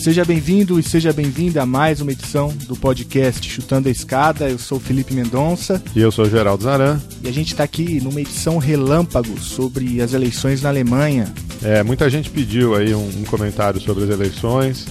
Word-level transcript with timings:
Seja 0.00 0.24
bem-vindo 0.24 0.80
e 0.80 0.82
seja 0.82 1.12
bem-vinda 1.12 1.60
a 1.62 1.66
mais 1.66 2.00
uma 2.00 2.10
edição 2.10 2.48
do 2.66 2.74
podcast 2.74 3.46
Chutando 3.46 3.86
a 3.86 3.92
Escada. 3.92 4.48
Eu 4.48 4.58
sou 4.58 4.78
o 4.78 4.80
Felipe 4.80 5.12
Mendonça. 5.12 5.82
E 5.94 6.00
eu 6.00 6.10
sou 6.10 6.24
o 6.24 6.30
Geraldo 6.30 6.64
Zaran. 6.64 6.98
E 7.22 7.28
a 7.28 7.30
gente 7.30 7.48
está 7.48 7.64
aqui 7.64 8.00
numa 8.00 8.18
edição 8.18 8.56
relâmpago 8.56 9.38
sobre 9.38 10.00
as 10.00 10.14
eleições 10.14 10.62
na 10.62 10.70
Alemanha. 10.70 11.30
É, 11.62 11.82
muita 11.82 12.08
gente 12.08 12.30
pediu 12.30 12.74
aí 12.74 12.94
um, 12.94 13.06
um 13.08 13.24
comentário 13.24 13.78
sobre 13.78 14.04
as 14.04 14.10
eleições. 14.10 14.86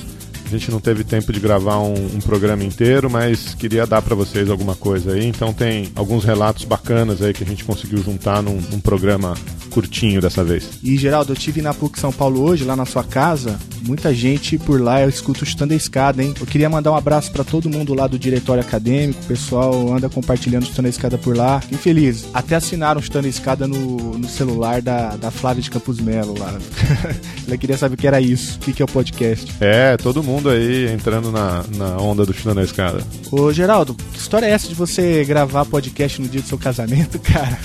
A 0.46 0.50
gente 0.50 0.70
não 0.70 0.80
teve 0.80 1.04
tempo 1.04 1.34
de 1.34 1.40
gravar 1.40 1.80
um, 1.80 1.94
um 1.94 2.20
programa 2.20 2.64
inteiro, 2.64 3.10
mas 3.10 3.56
queria 3.56 3.88
dar 3.88 4.04
para 4.04 4.14
vocês 4.14 4.48
alguma 4.48 4.76
coisa 4.76 5.14
aí. 5.14 5.26
Então 5.26 5.52
tem 5.52 5.92
alguns 5.96 6.24
relatos 6.24 6.66
bacanas 6.66 7.24
aí 7.24 7.34
que 7.34 7.44
a 7.44 7.48
gente 7.48 7.64
conseguiu 7.64 8.04
juntar 8.04 8.44
num, 8.44 8.62
num 8.72 8.80
programa 8.80 9.34
curtinho 9.70 10.22
dessa 10.22 10.44
vez. 10.44 10.70
E 10.84 10.98
Geraldo, 10.98 11.34
eu 11.34 11.38
tive 11.38 11.62
na 11.62 11.74
PUC 11.74 12.00
São 12.00 12.12
Paulo 12.12 12.42
hoje, 12.42 12.64
lá 12.64 12.76
na 12.76 12.86
sua 12.86 13.04
casa. 13.04 13.60
Muita 13.82 14.14
gente 14.14 14.58
por 14.58 14.82
lá, 14.82 15.02
eu 15.02 15.10
escuto 15.10 15.46
chutando 15.46 15.74
a 15.74 15.76
escada, 15.76 16.24
hein? 16.24 16.34
Eu 16.40 16.46
queria 16.46 16.70
mandar 16.70 16.92
um 16.92 16.96
abraço 16.96 17.32
para 17.32 17.44
todo 17.44 17.70
mundo 17.70 17.94
lá 17.94 18.08
do 18.08 18.20
diretório 18.20 18.62
acadêmico. 18.62 19.22
O 19.24 19.28
pessoal 19.28 19.94
anda 19.94 20.10
compartilhando 20.10 20.66
chutando 20.66 20.88
a 20.88 20.90
escada 20.90 21.18
por 21.18 21.36
lá. 21.36 21.62
Fiquei 21.62 21.78
feliz. 21.78 22.28
Até 22.34 22.56
assinaram 22.56 23.02
chutando 23.02 23.28
a 23.28 23.30
escada 23.30 23.68
no, 23.68 24.18
no 24.18 24.28
celular 24.28 24.82
da, 24.82 25.16
da 25.16 25.32
Flávia 25.32 25.64
de 25.64 25.70
Campos 25.70 26.00
Melo 26.00 26.38
lá. 26.38 26.58
Ela 27.48 27.58
queria 27.58 27.78
saber 27.78 27.96
o 27.96 27.98
que 27.98 28.08
era 28.08 28.20
isso, 28.20 28.58
o 28.58 28.60
que, 28.60 28.74
que 28.74 28.82
é 28.82 28.86
o 28.86 28.88
podcast. 28.88 29.52
É, 29.60 29.98
todo 29.98 30.24
mundo 30.24 30.50
aí 30.50 30.92
entrando 30.92 31.32
na, 31.32 31.64
na 31.76 31.98
onda 31.98 32.26
do 32.26 32.34
chutando 32.34 32.56
na 32.56 32.64
escada. 32.64 33.02
Ô, 33.32 33.52
Geraldo, 33.52 33.96
que 33.96 34.20
história 34.20 34.46
é 34.46 34.52
essa 34.52 34.68
de 34.68 34.76
você 34.76 35.24
gravar 35.26 35.66
podcast 35.66 36.22
no 36.22 36.28
dia 36.28 36.42
do 36.42 36.48
seu 36.48 36.58
casamento, 36.58 37.20
cara? 37.24 37.58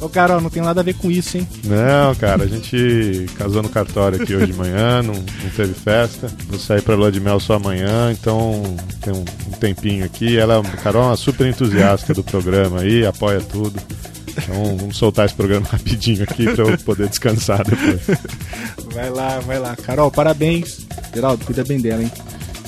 Ô, 0.00 0.08
Carol, 0.08 0.40
não 0.40 0.50
tem 0.50 0.62
nada 0.62 0.80
a 0.80 0.84
ver 0.84 0.94
com 0.94 1.10
isso, 1.10 1.36
hein? 1.36 1.48
Não, 1.64 2.14
cara, 2.14 2.44
a 2.44 2.46
gente 2.46 3.26
casou 3.36 3.62
no 3.62 3.68
cartório 3.68 4.22
aqui 4.22 4.34
hoje 4.34 4.46
de 4.46 4.52
manhã, 4.52 5.02
não, 5.02 5.14
não 5.14 5.50
teve 5.56 5.74
festa. 5.74 6.30
Vou 6.48 6.58
sair 6.58 6.82
pra 6.82 6.94
lua 6.94 7.10
de 7.10 7.20
mel 7.20 7.40
só 7.40 7.54
amanhã, 7.54 8.12
então 8.12 8.62
tem 9.00 9.12
um, 9.12 9.24
um 9.48 9.58
tempinho 9.58 10.04
aqui. 10.04 10.38
Ela, 10.38 10.62
Carol, 10.82 11.02
é 11.02 11.06
uma 11.06 11.16
super 11.16 11.46
entusiasta 11.46 12.14
do 12.14 12.22
programa 12.22 12.80
aí, 12.80 13.04
apoia 13.04 13.40
tudo. 13.40 13.78
Então 14.28 14.76
vamos 14.76 14.96
soltar 14.96 15.26
esse 15.26 15.34
programa 15.34 15.66
rapidinho 15.70 16.22
aqui 16.22 16.44
para 16.44 16.64
eu 16.64 16.78
poder 16.78 17.08
descansar 17.08 17.64
depois. 17.64 18.18
Vai 18.94 19.10
lá, 19.10 19.40
vai 19.40 19.58
lá. 19.58 19.74
Carol, 19.76 20.10
parabéns. 20.10 20.86
Geraldo, 21.12 21.44
cuida 21.44 21.64
bem 21.64 21.80
dela, 21.80 22.02
hein? 22.02 22.12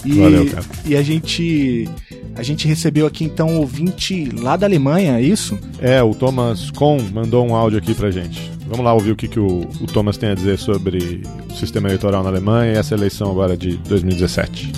E, 0.04 0.12
Valeu, 0.14 0.46
cara. 0.46 0.64
E 0.84 0.96
a 0.96 1.02
gente. 1.02 1.88
A 2.36 2.42
gente 2.42 2.66
recebeu 2.66 3.06
aqui 3.06 3.24
então 3.24 3.48
um 3.48 3.58
ouvinte 3.58 4.30
lá 4.32 4.56
da 4.56 4.66
Alemanha, 4.66 5.18
é 5.18 5.22
isso? 5.22 5.58
É, 5.80 6.02
o 6.02 6.14
Thomas 6.14 6.70
Kohn 6.70 7.02
mandou 7.12 7.46
um 7.46 7.54
áudio 7.54 7.78
aqui 7.78 7.92
pra 7.92 8.10
gente. 8.10 8.50
Vamos 8.66 8.84
lá 8.84 8.94
ouvir 8.94 9.10
o 9.10 9.16
que, 9.16 9.26
que 9.26 9.40
o, 9.40 9.68
o 9.80 9.86
Thomas 9.86 10.16
tem 10.16 10.30
a 10.30 10.34
dizer 10.34 10.56
sobre 10.56 11.22
o 11.50 11.54
sistema 11.54 11.88
eleitoral 11.88 12.22
na 12.22 12.30
Alemanha 12.30 12.72
e 12.72 12.76
essa 12.76 12.94
eleição 12.94 13.30
agora 13.30 13.56
de 13.56 13.76
2017. 13.78 14.72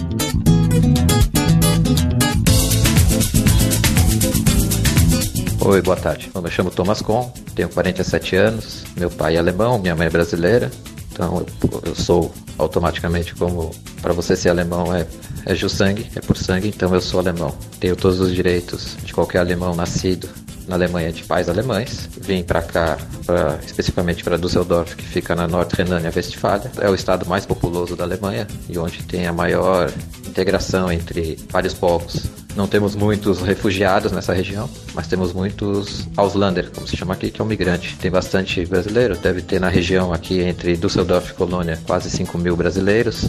Oi, 5.64 5.80
boa 5.80 5.96
tarde. 5.96 6.30
Eu 6.34 6.42
me 6.42 6.50
chamo 6.50 6.70
Thomas 6.70 7.00
Kohn, 7.00 7.30
tenho 7.54 7.68
47 7.68 8.34
anos, 8.34 8.84
meu 8.96 9.08
pai 9.08 9.36
é 9.36 9.38
alemão, 9.38 9.78
minha 9.78 9.94
mãe 9.94 10.08
é 10.08 10.10
brasileira, 10.10 10.70
então 11.12 11.38
eu, 11.38 11.80
eu 11.84 11.94
sou 11.94 12.32
automaticamente 12.58 13.34
como 13.34 13.70
para 14.00 14.12
você 14.12 14.34
ser 14.34 14.48
alemão 14.48 14.94
é 14.94 15.06
é 15.44 15.54
sangue, 15.68 16.06
é 16.14 16.20
por 16.20 16.36
sangue, 16.36 16.68
então 16.68 16.94
eu 16.94 17.00
sou 17.00 17.18
alemão. 17.20 17.54
Tenho 17.80 17.96
todos 17.96 18.20
os 18.20 18.32
direitos 18.32 18.96
de 19.04 19.12
qualquer 19.12 19.38
alemão 19.38 19.74
nascido 19.74 20.28
na 20.66 20.74
Alemanha 20.74 21.12
de 21.12 21.24
pais 21.24 21.48
alemães. 21.48 22.08
Vim 22.20 22.42
para 22.42 22.62
cá, 22.62 22.98
pra, 23.26 23.58
especificamente 23.64 24.22
para 24.22 24.36
Düsseldorf, 24.36 24.94
que 24.96 25.04
fica 25.04 25.34
na 25.34 25.46
Nordrhein-Westfália. 25.46 26.70
É 26.80 26.88
o 26.88 26.94
estado 26.94 27.26
mais 27.26 27.46
populoso 27.46 27.96
da 27.96 28.04
Alemanha 28.04 28.46
e 28.68 28.78
onde 28.78 29.02
tem 29.02 29.26
a 29.26 29.32
maior 29.32 29.92
integração 30.26 30.90
entre 30.90 31.38
vários 31.50 31.74
povos. 31.74 32.26
Não 32.54 32.66
temos 32.66 32.94
muitos 32.94 33.40
refugiados 33.40 34.12
nessa 34.12 34.34
região, 34.34 34.68
mas 34.94 35.06
temos 35.06 35.32
muitos 35.32 36.06
Ausländer, 36.16 36.70
como 36.70 36.86
se 36.86 36.96
chama 36.96 37.14
aqui, 37.14 37.30
que 37.30 37.40
é 37.40 37.44
um 37.44 37.48
migrante. 37.48 37.96
Tem 37.96 38.10
bastante 38.10 38.64
brasileiro, 38.66 39.16
deve 39.16 39.40
ter 39.40 39.58
na 39.60 39.68
região 39.68 40.12
aqui 40.12 40.40
entre 40.40 40.76
Düsseldorf 40.76 41.30
e 41.30 41.34
Colônia 41.34 41.78
quase 41.86 42.10
5 42.10 42.36
mil 42.36 42.54
brasileiros. 42.54 43.28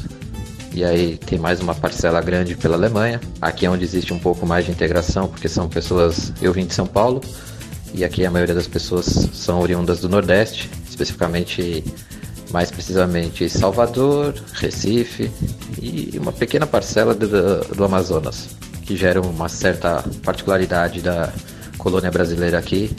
E 0.73 0.83
aí 0.83 1.17
tem 1.17 1.37
mais 1.37 1.59
uma 1.59 1.75
parcela 1.75 2.19
grande 2.19 2.55
pela 2.55 2.75
Alemanha. 2.75 3.21
Aqui 3.39 3.65
é 3.65 3.69
onde 3.69 3.83
existe 3.83 4.11
um 4.13 4.19
pouco 4.19 4.45
mais 4.45 4.65
de 4.65 4.71
integração, 4.71 5.27
porque 5.27 5.47
são 5.47 5.69
pessoas. 5.69 6.33
Eu 6.41 6.51
vim 6.51 6.65
de 6.65 6.73
São 6.73 6.87
Paulo, 6.87 7.21
e 7.93 8.03
aqui 8.03 8.25
a 8.25 8.31
maioria 8.31 8.55
das 8.55 8.67
pessoas 8.67 9.05
são 9.05 9.59
oriundas 9.59 9.99
do 9.99 10.09
Nordeste, 10.09 10.69
especificamente 10.89 11.83
mais 12.51 12.71
precisamente 12.71 13.49
Salvador, 13.49 14.33
Recife 14.53 15.31
e 15.81 16.17
uma 16.17 16.31
pequena 16.31 16.67
parcela 16.67 17.13
do, 17.15 17.61
do 17.75 17.83
Amazonas 17.83 18.49
que 18.83 18.95
geram 18.95 19.21
uma 19.21 19.49
certa 19.49 20.03
particularidade 20.23 21.01
da 21.01 21.31
colônia 21.77 22.11
brasileira 22.11 22.59
aqui. 22.59 22.95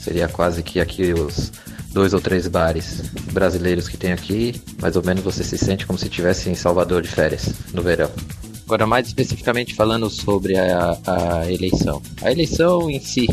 Seria 0.00 0.28
quase 0.28 0.62
que 0.62 0.80
aqui 0.80 1.12
os 1.12 1.52
dois 1.92 2.14
ou 2.14 2.20
três 2.20 2.46
bares 2.46 3.02
brasileiros 3.32 3.88
que 3.88 3.96
tem 3.96 4.12
aqui, 4.12 4.60
mais 4.80 4.96
ou 4.96 5.04
menos 5.04 5.22
você 5.22 5.42
se 5.42 5.58
sente 5.58 5.86
como 5.86 5.98
se 5.98 6.06
estivesse 6.06 6.50
em 6.50 6.54
Salvador 6.54 7.02
de 7.02 7.08
férias 7.08 7.52
no 7.72 7.82
verão. 7.82 8.10
Agora, 8.68 8.86
mais 8.86 9.06
especificamente 9.06 9.74
falando 9.74 10.10
sobre 10.10 10.58
a, 10.58 10.98
a 11.06 11.50
eleição. 11.50 12.02
A 12.20 12.30
eleição 12.30 12.90
em 12.90 13.00
si, 13.00 13.26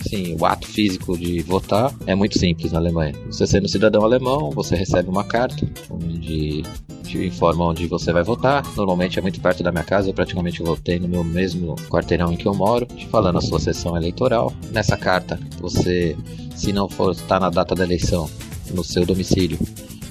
assim, 0.00 0.34
o 0.40 0.46
ato 0.46 0.66
físico 0.66 1.14
de 1.14 1.42
votar 1.42 1.94
é 2.06 2.14
muito 2.14 2.38
simples 2.38 2.72
na 2.72 2.78
Alemanha. 2.78 3.12
Você 3.26 3.46
sendo 3.46 3.68
cidadão 3.68 4.02
alemão, 4.02 4.50
você 4.50 4.74
recebe 4.74 5.10
uma 5.10 5.24
carta 5.24 5.68
onde 5.90 6.62
te 7.02 7.18
informa 7.18 7.66
onde 7.66 7.86
você 7.86 8.14
vai 8.14 8.22
votar. 8.22 8.64
Normalmente 8.74 9.18
é 9.18 9.22
muito 9.22 9.42
perto 9.42 9.62
da 9.62 9.70
minha 9.70 9.84
casa, 9.84 10.08
eu 10.08 10.14
praticamente 10.14 10.62
votei 10.62 10.98
no 10.98 11.06
meu 11.06 11.22
mesmo 11.22 11.74
quarteirão 11.90 12.32
em 12.32 12.36
que 12.38 12.46
eu 12.46 12.54
moro, 12.54 12.86
te 12.86 13.06
falando 13.08 13.36
a 13.36 13.42
sua 13.42 13.60
sessão 13.60 13.94
eleitoral. 13.94 14.54
Nessa 14.72 14.96
carta, 14.96 15.38
você, 15.60 16.16
se 16.56 16.72
não 16.72 16.88
for 16.88 17.12
estar 17.12 17.38
na 17.38 17.50
data 17.50 17.74
da 17.74 17.84
eleição 17.84 18.26
no 18.72 18.82
seu 18.82 19.04
domicílio, 19.04 19.58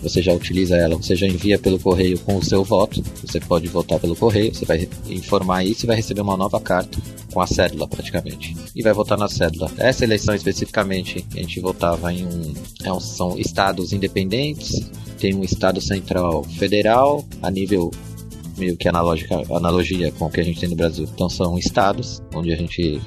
você 0.01 0.21
já 0.21 0.33
utiliza 0.33 0.75
ela, 0.75 0.95
você 0.95 1.15
já 1.15 1.27
envia 1.27 1.57
pelo 1.57 1.79
correio 1.79 2.19
com 2.19 2.37
o 2.37 2.43
seu 2.43 2.63
voto. 2.63 3.03
Você 3.23 3.39
pode 3.39 3.67
votar 3.67 3.99
pelo 3.99 4.15
correio, 4.15 4.53
você 4.53 4.65
vai 4.65 4.87
informar 5.09 5.63
isso 5.63 5.85
e 5.85 5.87
vai 5.87 5.95
receber 5.95 6.21
uma 6.21 6.37
nova 6.37 6.59
carta 6.59 6.97
com 7.33 7.41
a 7.41 7.47
cédula 7.47 7.87
praticamente. 7.87 8.55
E 8.75 8.81
vai 8.81 8.93
votar 8.93 9.17
na 9.17 9.27
cédula. 9.27 9.71
Essa 9.77 10.03
eleição 10.03 10.33
especificamente, 10.35 11.25
a 11.33 11.37
gente 11.37 11.59
votava 11.59 12.13
em 12.13 12.25
um, 12.25 12.53
é 12.83 12.91
um 12.91 12.99
são 12.99 13.37
estados 13.37 13.93
independentes, 13.93 14.89
tem 15.19 15.33
um 15.33 15.43
estado 15.43 15.81
central 15.81 16.43
federal 16.43 17.25
a 17.41 17.49
nível 17.49 17.91
meio 18.57 18.75
que 18.75 18.87
analogia, 18.87 19.27
analogia 19.51 20.11
com 20.11 20.25
o 20.25 20.29
que 20.29 20.41
a 20.41 20.43
gente 20.43 20.59
tem 20.59 20.69
no 20.69 20.75
Brasil. 20.75 21.07
Então 21.13 21.29
são 21.29 21.57
estados 21.57 22.21
onde 22.33 22.51
a 22.51 22.55
gente 22.55 23.01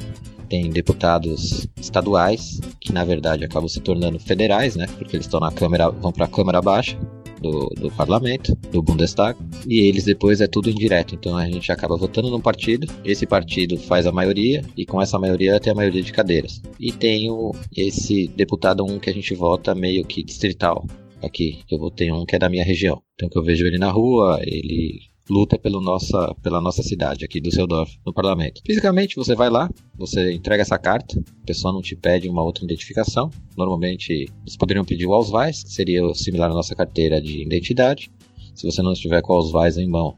tem 0.51 0.69
deputados 0.69 1.67
estaduais, 1.81 2.61
que 2.81 2.93
na 2.93 3.05
verdade 3.05 3.45
acabam 3.45 3.69
se 3.69 3.81
tornando 3.81 4.19
federais, 4.19 4.75
né? 4.75 4.87
Porque 4.99 5.17
eles 5.17 5.27
estão 5.27 5.41
na 5.41 5.53
Câmara, 5.53 5.89
vão 5.89 6.13
para 6.13 6.25
a 6.25 6.29
Câmara 6.29 6.61
Baixa 6.61 6.99
do, 7.41 7.69
do 7.69 7.91
parlamento, 7.93 8.55
do 8.71 8.83
Bundestag, 8.83 9.39
e 9.67 9.81
eles 9.81 10.05
depois 10.05 10.41
é 10.41 10.49
tudo 10.49 10.69
indireto. 10.69 11.15
Então 11.15 11.37
a 11.37 11.47
gente 11.47 11.71
acaba 11.71 11.97
votando 11.97 12.29
num 12.29 12.41
partido, 12.41 12.93
esse 13.05 13.27
partido 13.27 13.79
faz 13.79 14.07
a 14.07 14.13
maioria, 14.13 14.63
e 14.77 14.85
com 14.85 15.01
essa 15.01 15.19
maioria 15.19 15.59
tem 15.61 15.73
a 15.73 15.77
maioria 15.77 16.03
de 16.03 16.13
cadeiras. 16.13 16.61
E 16.79 16.91
tem 16.91 17.31
o, 17.31 17.53
esse 17.75 18.27
deputado 18.29 18.85
um 18.85 18.99
que 18.99 19.09
a 19.09 19.15
gente 19.15 19.35
vota 19.35 19.75
meio 19.75 20.05
que 20.05 20.23
distrital. 20.23 20.85
Aqui, 21.23 21.61
eu 21.71 21.79
votei 21.79 22.11
um 22.11 22.25
que 22.25 22.35
é 22.35 22.39
da 22.39 22.49
minha 22.49 22.65
região. 22.65 23.01
Então 23.15 23.29
que 23.29 23.39
eu 23.39 23.45
vejo 23.45 23.67
ele 23.67 23.79
na 23.79 23.91
rua, 23.91 24.41
ele 24.43 25.10
luta 25.31 25.57
pelo 25.57 25.81
nossa, 25.81 26.35
pela 26.43 26.61
nossa 26.61 26.83
cidade 26.83 27.25
aqui, 27.25 27.41
do 27.41 27.53
Seudorf, 27.53 27.97
no 28.05 28.13
parlamento. 28.13 28.61
Fisicamente, 28.67 29.15
você 29.15 29.37
vai 29.37 29.49
lá, 29.49 29.71
você 29.97 30.33
entrega 30.33 30.63
essa 30.63 30.77
carta, 30.77 31.19
a 31.19 31.47
pessoa 31.47 31.73
não 31.73 31.81
te 31.81 31.95
pede 31.95 32.29
uma 32.29 32.43
outra 32.43 32.65
identificação. 32.65 33.31
Normalmente, 33.57 34.29
eles 34.43 34.57
poderiam 34.57 34.85
pedir 34.85 35.07
o 35.07 35.15
Ausweis, 35.15 35.63
que 35.63 35.71
seria 35.71 36.03
similar 36.15 36.51
à 36.51 36.55
nossa 36.55 36.75
carteira 36.75 37.23
de 37.23 37.43
identidade. 37.43 38.11
Se 38.57 38.67
você 38.67 38.83
não 38.83 38.93
estiver 38.93 39.23
com 39.23 39.33
o 39.33 39.37
Ausweis 39.37 39.79
em 39.79 39.89
mão, 39.89 40.17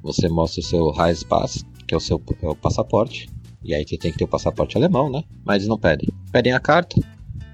você 0.00 0.28
mostra 0.28 0.60
o 0.60 0.64
seu 0.64 0.90
Reisepass, 0.92 1.64
que 1.88 1.94
é 1.94 1.96
o 1.96 2.00
seu 2.00 2.22
é 2.42 2.48
o 2.48 2.54
passaporte. 2.54 3.28
E 3.64 3.74
aí 3.74 3.84
você 3.84 3.98
tem 3.98 4.12
que 4.12 4.18
ter 4.18 4.24
o 4.24 4.28
passaporte 4.28 4.76
alemão, 4.76 5.10
né? 5.10 5.24
Mas 5.44 5.56
eles 5.56 5.68
não 5.68 5.78
pedem. 5.78 6.08
Pedem 6.30 6.52
a 6.52 6.60
carta, 6.60 7.00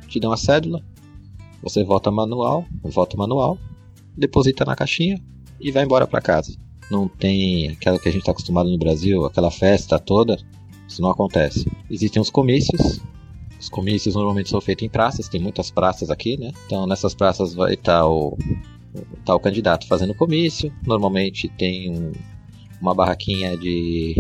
te 0.07 0.21
dão 0.21 0.33
a 0.33 0.37
cédula, 0.37 0.85
você 1.63 1.83
vota 1.83 2.11
manual, 2.11 2.67
vota 2.83 3.17
manual, 3.17 3.57
deposita 4.17 4.65
na 4.65 4.77
caixinha 4.77 5.19
e 5.61 5.71
vai 5.71 5.85
embora 5.85 6.07
para 6.07 6.21
casa 6.21 6.59
não 6.91 7.09
tem 7.09 7.69
aquela 7.71 7.99
que 7.99 8.09
a 8.09 8.13
gente 8.13 8.23
está 8.23 8.33
acostumado 8.33 8.71
no 8.71 8.79
Brasil, 8.79 9.25
aquela 9.25 9.51
festa 9.51 9.99
toda, 9.99 10.39
isso 10.89 11.01
não 11.01 11.11
acontece. 11.11 11.71
Existem 11.91 12.21
os 12.21 12.31
comícios, 12.31 13.01
os 13.59 13.69
comícios 13.69 14.15
normalmente 14.15 14.51
são 14.51 14.61
feitos 14.61 14.85
em 14.85 14.89
praças, 14.89 15.29
tem 15.29 15.41
muitas 15.41 15.71
praças 15.71 16.11
aqui, 16.11 16.37
né? 16.37 16.53
Então 16.67 16.87
nessas 16.87 17.15
praças 17.15 17.55
vai 17.55 17.75
estar 17.75 18.07
o, 18.07 18.37
tal 19.25 19.39
candidato 19.39 19.87
fazendo 19.87 20.15
comício. 20.15 20.73
Normalmente 20.87 21.49
tem 21.49 21.91
um, 21.91 22.13
uma 22.81 22.95
barraquinha 22.95 23.57
de 23.57 24.17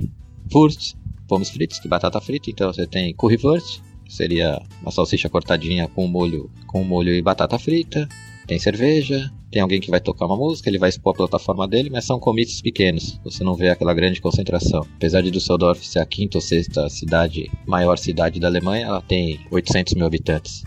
Wurst, 0.52 0.94
pommes 1.26 1.50
frites, 1.50 1.80
de 1.80 1.88
batata 1.88 2.20
frita. 2.20 2.50
Então 2.50 2.72
você 2.72 2.86
tem 2.86 3.14
currywurst, 3.14 3.80
que 4.04 4.14
seria 4.14 4.60
uma 4.82 4.90
salsicha 4.90 5.28
cortadinha 5.28 5.88
com 5.88 6.06
molho, 6.06 6.50
com 6.66 6.84
molho 6.84 7.14
e 7.14 7.22
batata 7.22 7.58
frita. 7.58 8.08
Tem 8.50 8.58
cerveja, 8.58 9.32
tem 9.48 9.62
alguém 9.62 9.80
que 9.80 9.92
vai 9.92 10.00
tocar 10.00 10.26
uma 10.26 10.36
música, 10.36 10.68
ele 10.68 10.76
vai 10.76 10.88
expor 10.88 11.14
a 11.14 11.18
plataforma 11.18 11.68
dele, 11.68 11.88
mas 11.88 12.04
são 12.04 12.18
comícios 12.18 12.60
pequenos. 12.60 13.16
Você 13.22 13.44
não 13.44 13.54
vê 13.54 13.68
aquela 13.68 13.94
grande 13.94 14.20
concentração. 14.20 14.84
Apesar 14.96 15.20
de 15.20 15.30
Düsseldorf 15.30 15.86
ser 15.86 16.00
a 16.00 16.04
quinta 16.04 16.36
ou 16.36 16.42
sexta 16.42 16.88
cidade, 16.88 17.48
maior 17.64 17.96
cidade 17.96 18.40
da 18.40 18.48
Alemanha, 18.48 18.86
ela 18.86 19.00
tem 19.00 19.38
800 19.52 19.94
mil 19.94 20.04
habitantes. 20.04 20.64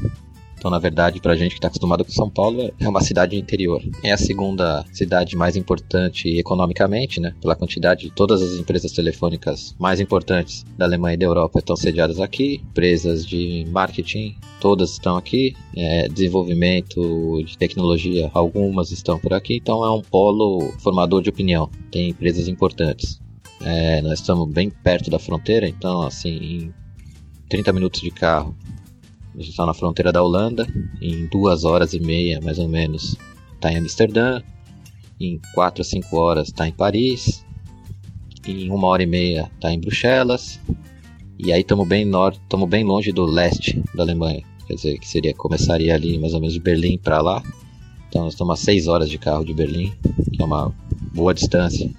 Então, 0.63 0.71
na 0.71 0.79
verdade, 0.79 1.19
pra 1.19 1.35
gente 1.35 1.49
que 1.49 1.57
está 1.57 1.67
acostumado 1.67 2.05
com 2.05 2.11
São 2.13 2.29
Paulo, 2.29 2.71
é 2.79 2.87
uma 2.87 3.01
cidade 3.01 3.35
interior. 3.35 3.83
É 4.01 4.13
a 4.13 4.17
segunda 4.17 4.85
cidade 4.93 5.35
mais 5.35 5.57
importante 5.57 6.29
economicamente, 6.37 7.19
né? 7.19 7.35
Pela 7.41 7.53
quantidade 7.53 8.03
de 8.03 8.11
todas 8.11 8.41
as 8.41 8.57
empresas 8.57 8.93
telefônicas 8.93 9.75
mais 9.77 9.99
importantes 9.99 10.65
da 10.77 10.85
Alemanha 10.85 11.15
e 11.15 11.17
da 11.17 11.25
Europa 11.25 11.59
estão 11.59 11.75
sediadas 11.75 12.17
aqui. 12.21 12.61
Empresas 12.71 13.25
de 13.25 13.65
marketing, 13.71 14.37
todas 14.61 14.91
estão 14.91 15.17
aqui. 15.17 15.53
É, 15.75 16.07
desenvolvimento 16.07 17.43
de 17.43 17.57
tecnologia, 17.57 18.31
algumas 18.33 18.89
estão 18.89 19.19
por 19.19 19.33
aqui. 19.33 19.57
Então, 19.57 19.83
é 19.83 19.91
um 19.91 20.01
polo 20.01 20.71
formador 20.79 21.21
de 21.21 21.29
opinião. 21.29 21.69
Tem 21.91 22.11
empresas 22.11 22.47
importantes. 22.47 23.19
É, 23.65 24.01
nós 24.01 24.21
estamos 24.21 24.49
bem 24.49 24.69
perto 24.69 25.11
da 25.11 25.19
fronteira, 25.19 25.67
então, 25.67 26.03
assim, 26.03 26.29
em 26.29 26.73
30 27.49 27.73
minutos 27.73 27.99
de 27.99 28.11
carro 28.11 28.55
a 29.35 29.39
gente 29.39 29.49
está 29.49 29.65
na 29.65 29.73
fronteira 29.73 30.11
da 30.11 30.21
Holanda. 30.21 30.67
Em 31.01 31.25
duas 31.27 31.63
horas 31.63 31.93
e 31.93 31.99
meia, 31.99 32.39
mais 32.41 32.59
ou 32.59 32.67
menos, 32.67 33.17
está 33.55 33.71
em 33.71 33.77
Amsterdã. 33.77 34.41
Em 35.19 35.39
quatro 35.53 35.81
a 35.81 35.85
cinco 35.85 36.17
horas 36.17 36.47
está 36.47 36.67
em 36.67 36.71
Paris. 36.71 37.45
Em 38.45 38.69
uma 38.69 38.87
hora 38.87 39.03
e 39.03 39.07
meia 39.07 39.49
está 39.55 39.71
em 39.71 39.79
Bruxelas. 39.79 40.59
E 41.39 41.51
aí 41.51 41.61
estamos 41.61 41.87
bem 41.87 42.09
estamos 42.31 42.69
bem 42.69 42.83
longe 42.83 43.11
do 43.11 43.25
leste 43.25 43.81
da 43.95 44.03
Alemanha. 44.03 44.43
Quer 44.67 44.75
dizer, 44.75 44.99
que 44.99 45.07
seria 45.07 45.33
começaria 45.33 45.93
ali 45.95 46.17
mais 46.17 46.33
ou 46.33 46.39
menos 46.39 46.53
de 46.53 46.59
Berlim 46.59 46.97
para 46.97 47.21
lá. 47.21 47.43
Então 48.13 48.25
nós 48.25 48.33
estamos 48.33 48.59
a 48.59 48.63
seis 48.63 48.87
horas 48.87 49.09
de 49.09 49.17
carro 49.17 49.43
de 49.43 49.55
Berlim, 49.55 49.91
que 50.31 50.39
é 50.39 50.45
uma 50.45 50.71
boa 51.15 51.33
distância 51.33 51.89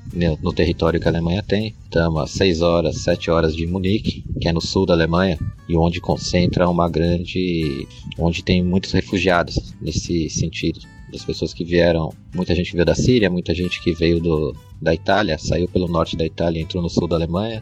no 0.41 0.53
território 0.53 1.01
que 1.01 1.09
a 1.09 1.11
Alemanha 1.11 1.43
tem. 1.43 1.75
Estamos 1.83 2.23
a 2.23 2.27
6 2.29 2.63
horas, 2.63 2.99
7 2.99 3.33
horas 3.33 3.53
de 3.57 3.67
Munique, 3.67 4.23
que 4.41 4.49
é 4.49 4.53
no 4.53 4.61
sul 4.61 4.87
da 4.87 4.95
Alemanha, 4.95 5.37
e 5.69 5.77
onde 5.77 6.01
concentra 6.01 6.71
uma 6.71 6.89
grande. 6.89 7.89
onde 8.17 8.45
tem 8.45 8.63
muitos 8.63 8.93
refugiados 8.93 9.75
nesse 9.83 10.31
sentido. 10.31 10.79
Das 11.11 11.25
pessoas 11.25 11.53
que 11.53 11.65
vieram, 11.65 12.13
muita 12.33 12.55
gente 12.55 12.73
veio 12.73 12.85
da 12.85 12.95
Síria, 12.95 13.29
muita 13.29 13.53
gente 13.53 13.83
que 13.83 13.93
veio 13.93 14.21
do, 14.21 14.55
da 14.81 14.95
Itália, 14.95 15.37
saiu 15.37 15.67
pelo 15.67 15.89
norte 15.89 16.17
da 16.17 16.25
Itália 16.25 16.61
e 16.61 16.63
entrou 16.63 16.81
no 16.81 16.89
sul 16.89 17.09
da 17.09 17.17
Alemanha, 17.17 17.61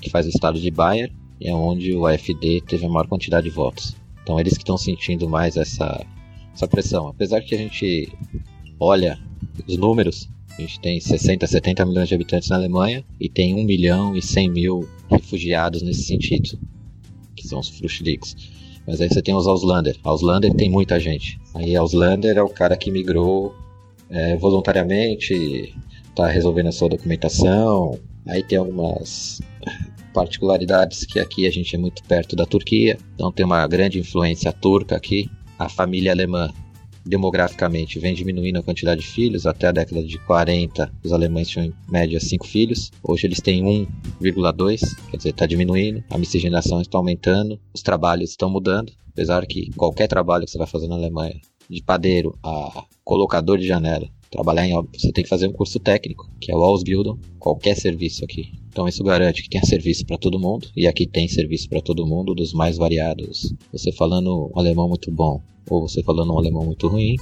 que 0.00 0.10
faz 0.10 0.26
o 0.26 0.30
estado 0.30 0.58
de 0.58 0.72
Bayern, 0.72 1.14
e 1.40 1.48
é 1.48 1.54
onde 1.54 1.94
o 1.94 2.04
AfD 2.04 2.62
teve 2.62 2.84
a 2.84 2.88
maior 2.88 3.06
quantidade 3.06 3.48
de 3.48 3.54
votos. 3.54 3.94
Então 4.24 4.40
eles 4.40 4.54
que 4.54 4.64
estão 4.64 4.76
sentindo 4.76 5.28
mais 5.28 5.56
essa, 5.56 6.04
essa 6.54 6.68
pressão. 6.68 7.08
Apesar 7.08 7.40
que 7.40 7.54
a 7.54 7.58
gente 7.58 8.12
olha 8.78 9.18
os 9.66 9.76
números, 9.76 10.28
a 10.58 10.60
gente 10.60 10.80
tem 10.80 11.00
60, 11.00 11.46
70 11.46 11.86
milhões 11.86 12.08
de 12.08 12.14
habitantes 12.14 12.48
na 12.48 12.56
Alemanha 12.56 13.04
e 13.18 13.28
tem 13.28 13.54
1 13.54 13.64
milhão 13.64 14.16
e 14.16 14.22
100 14.22 14.50
mil 14.50 14.88
refugiados 15.10 15.82
nesse 15.82 16.04
sentido, 16.04 16.58
que 17.34 17.46
são 17.46 17.60
os 17.60 17.68
Flüchtlings. 17.68 18.36
Mas 18.86 19.00
aí 19.00 19.08
você 19.08 19.22
tem 19.22 19.34
os 19.34 19.46
Auslander. 19.46 19.96
Auslander 20.02 20.52
tem 20.54 20.68
muita 20.68 20.98
gente. 20.98 21.40
Aí 21.54 21.76
Auslander 21.76 22.36
é 22.36 22.42
o 22.42 22.48
cara 22.48 22.76
que 22.76 22.90
migrou 22.90 23.54
é, 24.10 24.36
voluntariamente, 24.36 25.74
está 26.08 26.26
resolvendo 26.28 26.66
a 26.66 26.72
sua 26.72 26.88
documentação. 26.88 27.98
Aí 28.26 28.42
tem 28.42 28.58
algumas 28.58 29.40
particularidades 30.12 31.04
que 31.04 31.18
aqui 31.18 31.46
a 31.46 31.50
gente 31.50 31.74
é 31.74 31.78
muito 31.78 32.02
perto 32.04 32.36
da 32.36 32.44
Turquia, 32.44 32.98
então 33.14 33.32
tem 33.32 33.46
uma 33.46 33.66
grande 33.66 33.98
influência 33.98 34.52
turca 34.52 34.96
aqui. 34.96 35.30
A 35.62 35.68
família 35.68 36.10
alemã 36.10 36.52
demograficamente 37.06 37.96
vem 38.00 38.14
diminuindo 38.14 38.58
a 38.58 38.62
quantidade 38.64 39.00
de 39.00 39.06
filhos. 39.06 39.46
Até 39.46 39.68
a 39.68 39.72
década 39.72 40.02
de 40.02 40.18
40, 40.18 40.92
os 41.04 41.12
alemães 41.12 41.48
tinham 41.48 41.66
em 41.66 41.74
média 41.88 42.18
5 42.18 42.44
filhos. 42.44 42.90
Hoje 43.00 43.28
eles 43.28 43.40
têm 43.40 43.62
1,2, 44.20 44.80
quer 45.08 45.16
dizer, 45.16 45.30
está 45.30 45.46
diminuindo. 45.46 46.02
A 46.10 46.18
miscigenação 46.18 46.80
está 46.80 46.98
aumentando. 46.98 47.60
Os 47.72 47.80
trabalhos 47.80 48.30
estão 48.30 48.50
mudando. 48.50 48.92
Apesar 49.12 49.46
que 49.46 49.70
qualquer 49.76 50.08
trabalho 50.08 50.44
que 50.44 50.50
você 50.50 50.58
vai 50.58 50.66
fazer 50.66 50.88
na 50.88 50.96
Alemanha, 50.96 51.40
de 51.70 51.80
padeiro 51.80 52.36
a 52.42 52.84
colocador 53.04 53.56
de 53.56 53.66
janela, 53.68 54.08
trabalhar 54.32 54.66
em 54.66 54.74
obra, 54.74 54.90
você 54.98 55.12
tem 55.12 55.22
que 55.22 55.30
fazer 55.30 55.46
um 55.46 55.52
curso 55.52 55.78
técnico, 55.78 56.28
que 56.40 56.50
é 56.50 56.56
o 56.56 56.64
Ausbildung, 56.64 57.20
qualquer 57.38 57.76
serviço 57.76 58.24
aqui. 58.24 58.61
Então 58.72 58.88
isso 58.88 59.04
garante 59.04 59.42
que 59.42 59.50
tenha 59.50 59.62
serviço 59.64 60.06
para 60.06 60.16
todo 60.16 60.40
mundo, 60.40 60.66
e 60.74 60.88
aqui 60.88 61.06
tem 61.06 61.28
serviço 61.28 61.68
para 61.68 61.82
todo 61.82 62.06
mundo, 62.06 62.34
dos 62.34 62.54
mais 62.54 62.78
variados. 62.78 63.54
Você 63.70 63.92
falando 63.92 64.50
um 64.54 64.58
alemão 64.58 64.88
muito 64.88 65.10
bom, 65.10 65.42
ou 65.68 65.86
você 65.86 66.02
falando 66.02 66.32
um 66.32 66.38
alemão 66.38 66.64
muito 66.64 66.88
ruim, 66.88 67.16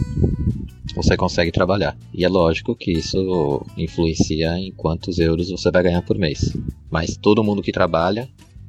você 0.94 1.16
consegue 1.16 1.50
trabalhar. 1.50 1.98
E 2.14 2.24
é 2.24 2.28
lógico 2.28 2.76
que 2.76 2.92
isso 2.92 3.66
influencia 3.76 4.56
em 4.60 4.70
quantos 4.70 5.18
euros 5.18 5.50
você 5.50 5.72
vai 5.72 5.82
ganhar 5.82 6.02
por 6.02 6.16
mês. 6.16 6.56
Mas 6.88 7.16
todo 7.16 7.42
mundo 7.42 7.62
que 7.62 7.72
trabalha 7.72 8.28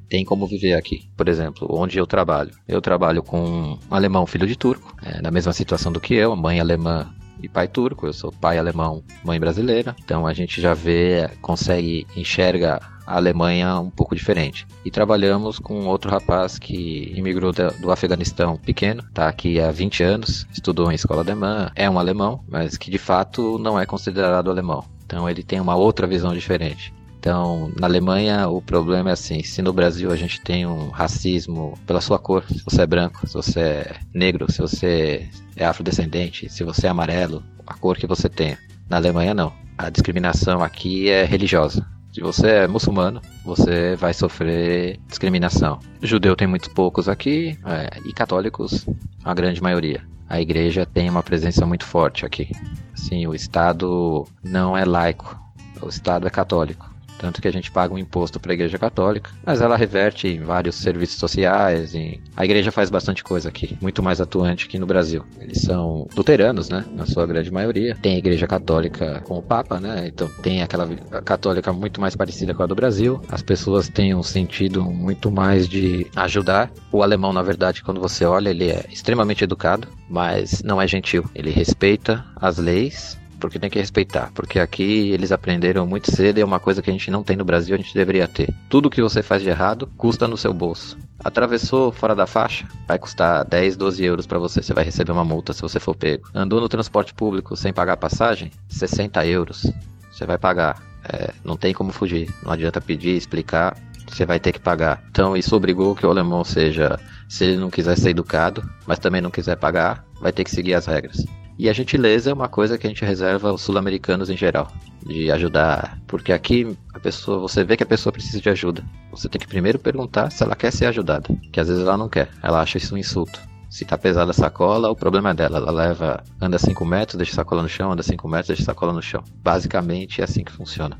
tem 0.09 0.25
como 0.25 0.47
viver 0.47 0.73
aqui. 0.73 1.07
Por 1.15 1.29
exemplo, 1.29 1.67
onde 1.69 1.99
eu 1.99 2.07
trabalho. 2.07 2.51
Eu 2.67 2.81
trabalho 2.81 3.21
com 3.21 3.39
um 3.39 3.77
alemão 3.91 4.25
filho 4.25 4.47
de 4.47 4.55
turco, 4.55 4.95
é, 5.03 5.21
na 5.21 5.29
mesma 5.29 5.53
situação 5.53 5.91
do 5.91 6.01
que 6.01 6.15
eu, 6.15 6.35
mãe 6.35 6.59
alemã 6.59 7.13
e 7.41 7.49
pai 7.49 7.67
turco, 7.67 8.05
eu 8.05 8.13
sou 8.13 8.31
pai 8.31 8.57
alemão, 8.57 9.03
mãe 9.23 9.39
brasileira. 9.39 9.95
Então 10.03 10.25
a 10.25 10.33
gente 10.33 10.61
já 10.61 10.73
vê, 10.73 11.29
consegue, 11.41 12.05
enxerga 12.15 12.79
a 13.05 13.15
Alemanha 13.15 13.79
um 13.79 13.89
pouco 13.89 14.15
diferente. 14.15 14.65
E 14.85 14.91
trabalhamos 14.91 15.59
com 15.59 15.85
outro 15.85 16.09
rapaz 16.09 16.57
que 16.57 17.13
imigrou 17.15 17.51
do 17.51 17.91
Afeganistão 17.91 18.57
pequeno, 18.57 19.03
está 19.07 19.27
aqui 19.27 19.59
há 19.59 19.71
20 19.71 20.03
anos, 20.03 20.47
estudou 20.51 20.91
em 20.91 20.95
escola 20.95 21.21
alemã, 21.21 21.71
é 21.75 21.89
um 21.89 21.99
alemão, 21.99 22.43
mas 22.47 22.77
que 22.77 22.89
de 22.89 22.97
fato 22.97 23.57
não 23.59 23.79
é 23.79 23.85
considerado 23.85 24.49
alemão. 24.49 24.85
Então 25.05 25.29
ele 25.29 25.43
tem 25.43 25.59
uma 25.59 25.75
outra 25.75 26.07
visão 26.07 26.33
diferente. 26.33 26.93
Então, 27.21 27.71
na 27.79 27.85
Alemanha, 27.85 28.49
o 28.49 28.59
problema 28.63 29.11
é 29.11 29.13
assim: 29.13 29.43
se 29.43 29.61
no 29.61 29.71
Brasil 29.71 30.11
a 30.11 30.15
gente 30.15 30.41
tem 30.41 30.65
um 30.65 30.89
racismo 30.89 31.77
pela 31.85 32.01
sua 32.01 32.17
cor, 32.17 32.43
se 32.47 32.63
você 32.65 32.81
é 32.81 32.87
branco, 32.87 33.27
se 33.27 33.35
você 33.35 33.59
é 33.59 33.95
negro, 34.11 34.51
se 34.51 34.59
você 34.59 35.29
é 35.55 35.63
afrodescendente, 35.63 36.49
se 36.49 36.63
você 36.63 36.87
é 36.87 36.89
amarelo, 36.89 37.43
a 37.67 37.75
cor 37.75 37.95
que 37.95 38.07
você 38.07 38.27
tem. 38.27 38.57
Na 38.89 38.97
Alemanha, 38.97 39.35
não. 39.35 39.53
A 39.77 39.91
discriminação 39.91 40.63
aqui 40.63 41.09
é 41.09 41.23
religiosa. 41.23 41.85
Se 42.11 42.21
você 42.21 42.47
é 42.47 42.67
muçulmano, 42.67 43.21
você 43.45 43.95
vai 43.95 44.15
sofrer 44.15 44.99
discriminação. 45.07 45.77
Judeu 46.01 46.35
tem 46.35 46.47
muito 46.47 46.71
poucos 46.71 47.07
aqui 47.07 47.55
é, 47.63 47.99
e 48.03 48.13
católicos, 48.13 48.87
a 49.23 49.33
grande 49.35 49.61
maioria. 49.61 50.03
A 50.27 50.41
igreja 50.41 50.87
tem 50.87 51.07
uma 51.07 51.21
presença 51.21 51.67
muito 51.67 51.85
forte 51.85 52.25
aqui. 52.25 52.49
Sim, 52.95 53.27
o 53.27 53.35
Estado 53.35 54.27
não 54.43 54.75
é 54.75 54.83
laico, 54.83 55.39
o 55.79 55.87
Estado 55.87 56.25
é 56.25 56.31
católico. 56.31 56.90
Tanto 57.21 57.39
que 57.39 57.47
a 57.47 57.51
gente 57.51 57.69
paga 57.69 57.93
um 57.93 57.99
imposto 57.99 58.39
para 58.39 58.51
a 58.51 58.55
Igreja 58.55 58.79
Católica, 58.79 59.29
mas 59.45 59.61
ela 59.61 59.77
reverte 59.77 60.27
em 60.27 60.39
vários 60.39 60.73
serviços 60.73 61.19
sociais. 61.19 61.93
Em... 61.93 62.19
A 62.35 62.43
igreja 62.43 62.71
faz 62.71 62.89
bastante 62.89 63.23
coisa 63.23 63.47
aqui, 63.47 63.77
muito 63.79 64.01
mais 64.01 64.19
atuante 64.19 64.67
que 64.67 64.79
no 64.79 64.87
Brasil. 64.87 65.23
Eles 65.39 65.61
são 65.61 66.07
luteranos, 66.17 66.67
né? 66.67 66.83
Na 66.91 67.05
sua 67.05 67.27
grande 67.27 67.51
maioria. 67.51 67.95
Tem 68.01 68.15
a 68.15 68.17
Igreja 68.17 68.47
Católica 68.47 69.21
com 69.23 69.37
o 69.37 69.41
Papa, 69.43 69.79
né? 69.79 70.07
Então 70.07 70.27
tem 70.41 70.63
aquela 70.63 70.87
católica 71.23 71.71
muito 71.71 72.01
mais 72.01 72.15
parecida 72.15 72.55
com 72.55 72.63
a 72.63 72.65
do 72.65 72.73
Brasil. 72.73 73.21
As 73.29 73.43
pessoas 73.43 73.87
têm 73.87 74.15
um 74.15 74.23
sentido 74.23 74.83
muito 74.83 75.29
mais 75.29 75.69
de 75.69 76.07
ajudar. 76.15 76.71
O 76.91 77.03
alemão, 77.03 77.31
na 77.31 77.43
verdade, 77.43 77.83
quando 77.83 78.01
você 78.01 78.25
olha, 78.25 78.49
ele 78.49 78.71
é 78.71 78.83
extremamente 78.91 79.43
educado, 79.43 79.87
mas 80.09 80.63
não 80.63 80.81
é 80.81 80.87
gentil. 80.87 81.23
Ele 81.35 81.51
respeita 81.51 82.25
as 82.35 82.57
leis 82.57 83.20
porque 83.41 83.59
tem 83.59 83.69
que 83.69 83.79
respeitar. 83.79 84.31
Porque 84.33 84.59
aqui 84.59 85.09
eles 85.09 85.31
aprenderam 85.31 85.85
muito 85.85 86.09
cedo 86.11 86.37
e 86.37 86.41
é 86.41 86.45
uma 86.45 86.59
coisa 86.59 86.81
que 86.81 86.89
a 86.89 86.93
gente 86.93 87.09
não 87.11 87.23
tem 87.23 87.35
no 87.35 87.43
Brasil, 87.43 87.75
a 87.75 87.77
gente 87.77 87.93
deveria 87.93 88.27
ter. 88.27 88.53
Tudo 88.69 88.89
que 88.89 89.01
você 89.01 89.21
faz 89.23 89.41
de 89.41 89.49
errado 89.49 89.89
custa 89.97 90.27
no 90.27 90.37
seu 90.37 90.53
bolso. 90.53 90.97
Atravessou 91.19 91.91
fora 91.91 92.15
da 92.15 92.25
faixa, 92.25 92.67
vai 92.87 92.97
custar 92.97 93.43
10, 93.43 93.75
12 93.75 94.03
euros 94.03 94.27
para 94.27 94.39
você. 94.39 94.61
Você 94.61 94.73
vai 94.73 94.83
receber 94.83 95.11
uma 95.11 95.25
multa 95.25 95.51
se 95.51 95.61
você 95.61 95.79
for 95.79 95.95
pego. 95.95 96.29
Andou 96.33 96.61
no 96.61 96.69
transporte 96.69 97.13
público 97.13 97.57
sem 97.57 97.73
pagar 97.73 97.97
passagem, 97.97 98.51
60 98.69 99.25
euros. 99.25 99.71
Você 100.11 100.25
vai 100.25 100.37
pagar. 100.37 100.81
É, 101.03 101.31
não 101.43 101.57
tem 101.57 101.73
como 101.73 101.91
fugir. 101.91 102.33
Não 102.43 102.51
adianta 102.51 102.79
pedir, 102.79 103.17
explicar. 103.17 103.75
Você 104.07 104.25
vai 104.25 104.39
ter 104.39 104.51
que 104.51 104.59
pagar. 104.59 105.03
Então 105.09 105.35
isso 105.35 105.55
obrigou 105.55 105.95
que 105.95 106.05
o 106.05 106.09
alemão 106.09 106.43
seja, 106.43 106.99
se 107.27 107.45
ele 107.45 107.57
não 107.57 107.69
quiser 107.69 107.97
ser 107.97 108.09
educado, 108.09 108.63
mas 108.85 108.99
também 108.99 109.21
não 109.21 109.31
quiser 109.31 109.55
pagar, 109.55 110.05
vai 110.19 110.31
ter 110.31 110.43
que 110.43 110.51
seguir 110.51 110.73
as 110.73 110.85
regras. 110.85 111.25
E 111.61 111.69
a 111.69 111.73
gentileza 111.73 112.31
é 112.31 112.33
uma 112.33 112.49
coisa 112.49 112.75
que 112.75 112.87
a 112.87 112.89
gente 112.89 113.05
reserva 113.05 113.49
aos 113.49 113.61
sul-americanos 113.61 114.31
em 114.31 114.35
geral, 114.35 114.67
de 115.05 115.29
ajudar, 115.29 116.01
porque 116.07 116.33
aqui 116.33 116.75
a 116.91 116.99
pessoa, 116.99 117.37
você 117.37 117.63
vê 117.63 117.77
que 117.77 117.83
a 117.83 117.85
pessoa 117.85 118.11
precisa 118.11 118.41
de 118.41 118.49
ajuda. 118.49 118.83
Você 119.11 119.29
tem 119.29 119.39
que 119.39 119.45
primeiro 119.45 119.77
perguntar 119.77 120.31
se 120.31 120.41
ela 120.41 120.55
quer 120.55 120.73
ser 120.73 120.87
ajudada, 120.87 121.29
que 121.53 121.59
às 121.59 121.67
vezes 121.67 121.83
ela 121.83 121.95
não 121.95 122.09
quer, 122.09 122.29
ela 122.41 122.63
acha 122.63 122.79
isso 122.79 122.95
um 122.95 122.97
insulto. 122.97 123.39
Se 123.69 123.85
tá 123.85 123.95
pesada 123.95 124.31
a 124.31 124.33
sacola, 124.33 124.89
o 124.89 124.95
problema 124.95 125.29
é 125.29 125.33
dela. 125.35 125.59
Ela 125.59 125.69
leva, 125.69 126.23
anda 126.41 126.57
5 126.57 126.83
metros, 126.83 127.15
deixa 127.15 127.33
a 127.33 127.35
sacola 127.35 127.61
no 127.61 127.69
chão, 127.69 127.91
anda 127.91 128.01
5 128.01 128.27
metros, 128.27 128.47
deixa 128.47 128.63
a 128.63 128.65
sacola 128.65 128.91
no 128.91 129.01
chão. 129.03 129.23
Basicamente 129.43 130.19
é 130.19 130.23
assim 130.23 130.43
que 130.43 130.51
funciona. 130.51 130.97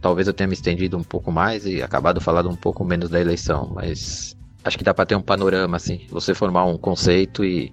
Talvez 0.00 0.28
eu 0.28 0.32
tenha 0.32 0.48
me 0.48 0.54
estendido 0.54 0.96
um 0.96 1.04
pouco 1.04 1.30
mais 1.30 1.66
e 1.66 1.82
acabado 1.82 2.22
falando 2.22 2.48
um 2.48 2.56
pouco 2.56 2.86
menos 2.86 3.10
da 3.10 3.20
eleição, 3.20 3.70
mas 3.74 4.34
acho 4.64 4.78
que 4.78 4.84
dá 4.84 4.94
para 4.94 5.04
ter 5.04 5.14
um 5.14 5.20
panorama 5.20 5.76
assim, 5.76 6.06
você 6.08 6.32
formar 6.32 6.64
um 6.64 6.78
conceito 6.78 7.44
e 7.44 7.70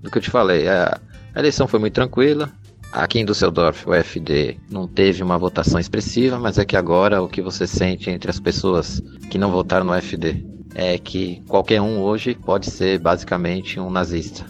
do 0.00 0.10
que 0.10 0.18
eu 0.18 0.22
te 0.22 0.30
falei, 0.30 0.68
a, 0.68 1.00
a 1.34 1.38
eleição 1.38 1.66
foi 1.66 1.80
muito 1.80 1.94
tranquila. 1.94 2.50
Aqui 2.92 3.18
em 3.18 3.24
Düsseldorf, 3.24 3.86
o 3.88 3.92
FD 3.92 4.58
não 4.70 4.86
teve 4.86 5.22
uma 5.22 5.36
votação 5.36 5.78
expressiva, 5.78 6.38
mas 6.38 6.56
é 6.56 6.64
que 6.64 6.76
agora 6.76 7.20
o 7.20 7.28
que 7.28 7.42
você 7.42 7.66
sente 7.66 8.10
entre 8.10 8.30
as 8.30 8.40
pessoas 8.40 9.02
que 9.28 9.38
não 9.38 9.50
votaram 9.50 9.84
no 9.84 9.94
FD 10.00 10.46
é 10.74 10.96
que 10.98 11.42
qualquer 11.48 11.80
um 11.80 12.00
hoje 12.00 12.34
pode 12.34 12.70
ser 12.70 12.98
basicamente 12.98 13.80
um 13.80 13.90
nazista. 13.90 14.44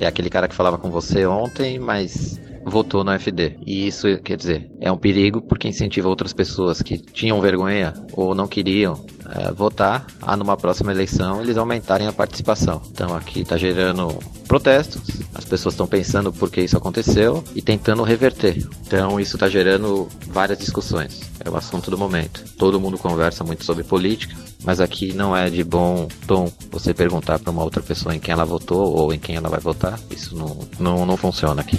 É 0.00 0.06
aquele 0.06 0.30
cara 0.30 0.48
que 0.48 0.54
falava 0.54 0.78
com 0.78 0.90
você 0.90 1.26
ontem, 1.26 1.78
mas 1.78 2.40
votou 2.70 3.04
no 3.04 3.12
FD. 3.12 3.58
E 3.64 3.86
isso, 3.86 4.06
quer 4.18 4.36
dizer, 4.36 4.70
é 4.80 4.90
um 4.90 4.98
perigo 4.98 5.40
porque 5.40 5.68
incentiva 5.68 6.08
outras 6.08 6.32
pessoas 6.32 6.82
que 6.82 6.98
tinham 6.98 7.40
vergonha 7.40 7.94
ou 8.12 8.34
não 8.34 8.48
queriam 8.48 9.04
é, 9.30 9.52
votar 9.52 10.06
a 10.20 10.36
numa 10.36 10.56
próxima 10.56 10.92
eleição 10.92 11.40
eles 11.40 11.56
aumentarem 11.56 12.06
a 12.06 12.12
participação. 12.12 12.82
Então 12.90 13.14
aqui 13.14 13.40
está 13.40 13.56
gerando 13.56 14.18
protestos, 14.48 15.02
as 15.34 15.44
pessoas 15.44 15.74
estão 15.74 15.86
pensando 15.86 16.32
por 16.32 16.50
que 16.50 16.60
isso 16.60 16.76
aconteceu 16.76 17.42
e 17.54 17.62
tentando 17.62 18.02
reverter. 18.02 18.66
Então 18.86 19.20
isso 19.20 19.36
está 19.36 19.48
gerando 19.48 20.08
várias 20.28 20.58
discussões. 20.58 21.20
É 21.44 21.48
o 21.48 21.56
assunto 21.56 21.90
do 21.90 21.98
momento. 21.98 22.44
Todo 22.58 22.80
mundo 22.80 22.98
conversa 22.98 23.44
muito 23.44 23.64
sobre 23.64 23.84
política, 23.84 24.34
mas 24.64 24.80
aqui 24.80 25.12
não 25.12 25.36
é 25.36 25.48
de 25.48 25.62
bom 25.62 26.08
tom 26.26 26.50
você 26.70 26.92
perguntar 26.92 27.38
para 27.38 27.52
uma 27.52 27.62
outra 27.62 27.82
pessoa 27.82 28.14
em 28.14 28.18
quem 28.18 28.32
ela 28.32 28.44
votou 28.44 28.96
ou 28.96 29.12
em 29.12 29.18
quem 29.18 29.36
ela 29.36 29.48
vai 29.48 29.60
votar. 29.60 30.00
Isso 30.10 30.36
não, 30.36 30.58
não, 30.78 31.06
não 31.06 31.16
funciona 31.16 31.60
aqui. 31.60 31.78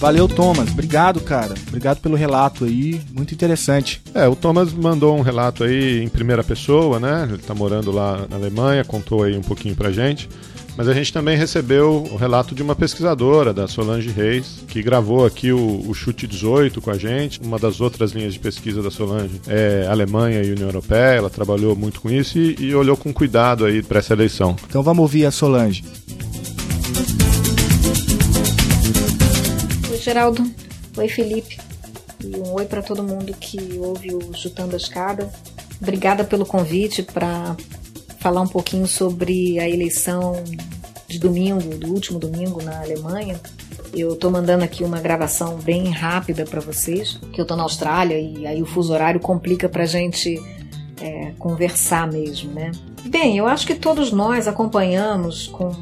Valeu, 0.00 0.26
Thomas. 0.26 0.70
Obrigado, 0.70 1.20
cara. 1.20 1.54
Obrigado 1.68 2.00
pelo 2.00 2.16
relato 2.16 2.64
aí. 2.64 3.02
Muito 3.12 3.34
interessante. 3.34 4.00
É, 4.14 4.26
o 4.26 4.34
Thomas 4.34 4.72
mandou 4.72 5.14
um 5.14 5.20
relato 5.20 5.62
aí 5.62 6.02
em 6.02 6.08
primeira 6.08 6.42
pessoa, 6.42 6.98
né? 6.98 7.28
Ele 7.28 7.42
tá 7.42 7.54
morando 7.54 7.92
lá 7.92 8.26
na 8.28 8.36
Alemanha, 8.36 8.82
contou 8.82 9.24
aí 9.24 9.36
um 9.36 9.42
pouquinho 9.42 9.76
pra 9.76 9.92
gente. 9.92 10.26
Mas 10.76 10.88
a 10.88 10.94
gente 10.94 11.12
também 11.12 11.36
recebeu 11.36 12.04
o 12.10 12.16
relato 12.16 12.54
de 12.54 12.62
uma 12.62 12.74
pesquisadora, 12.74 13.52
da 13.52 13.68
Solange 13.68 14.08
Reis, 14.10 14.62
que 14.68 14.82
gravou 14.82 15.26
aqui 15.26 15.52
o, 15.52 15.84
o, 15.86 15.92
Chute 15.92 16.26
18 16.26 16.80
com 16.80 16.90
a 16.90 16.96
gente. 16.96 17.40
Uma 17.40 17.58
das 17.58 17.80
outras 17.80 18.12
linhas 18.12 18.32
de 18.32 18.38
pesquisa 18.38 18.82
da 18.82 18.90
Solange 18.90 19.40
é 19.46 19.86
Alemanha 19.90 20.42
e 20.42 20.52
União 20.52 20.68
Europeia. 20.68 21.18
Ela 21.18 21.30
trabalhou 21.30 21.76
muito 21.76 22.00
com 22.00 22.10
isso 22.10 22.38
e, 22.38 22.56
e 22.58 22.74
olhou 22.74 22.96
com 22.96 23.12
cuidado 23.12 23.64
aí 23.64 23.82
para 23.82 23.98
essa 23.98 24.12
eleição. 24.12 24.56
Então 24.68 24.82
vamos 24.82 25.02
ouvir 25.02 25.26
a 25.26 25.30
Solange. 25.30 25.84
Geraldo. 30.00 30.50
Oi, 30.96 31.08
Felipe. 31.08 31.58
E 32.24 32.36
um 32.36 32.54
oi 32.54 32.64
para 32.64 32.82
todo 32.82 33.02
mundo 33.02 33.32
que 33.38 33.78
ouve 33.78 34.14
o 34.14 34.34
Chutando 34.34 34.74
a 34.74 34.76
Escada. 34.76 35.30
Obrigada 35.80 36.24
pelo 36.24 36.44
convite 36.44 37.02
para 37.02 37.56
falar 38.20 38.42
um 38.42 38.46
pouquinho 38.46 38.86
sobre 38.86 39.58
a 39.58 39.68
eleição 39.68 40.44
de 41.08 41.18
domingo, 41.18 41.76
do 41.76 41.88
último 41.88 42.18
domingo 42.18 42.62
na 42.62 42.80
Alemanha. 42.80 43.40
Eu 43.92 44.12
estou 44.12 44.30
mandando 44.30 44.62
aqui 44.62 44.84
uma 44.84 45.00
gravação 45.00 45.56
bem 45.56 45.90
rápida 45.90 46.44
para 46.44 46.60
vocês, 46.60 47.18
que 47.32 47.40
eu 47.40 47.42
estou 47.42 47.56
na 47.56 47.64
Austrália 47.64 48.18
e 48.18 48.46
aí 48.46 48.62
o 48.62 48.66
fuso 48.66 48.92
horário 48.92 49.18
complica 49.18 49.68
para 49.68 49.82
a 49.82 49.86
gente 49.86 50.40
é, 51.00 51.32
conversar 51.38 52.06
mesmo, 52.06 52.52
né? 52.52 52.70
Bem, 53.06 53.38
eu 53.38 53.46
acho 53.46 53.66
que 53.66 53.74
todos 53.74 54.12
nós 54.12 54.46
acompanhamos 54.46 55.48
com 55.48 55.72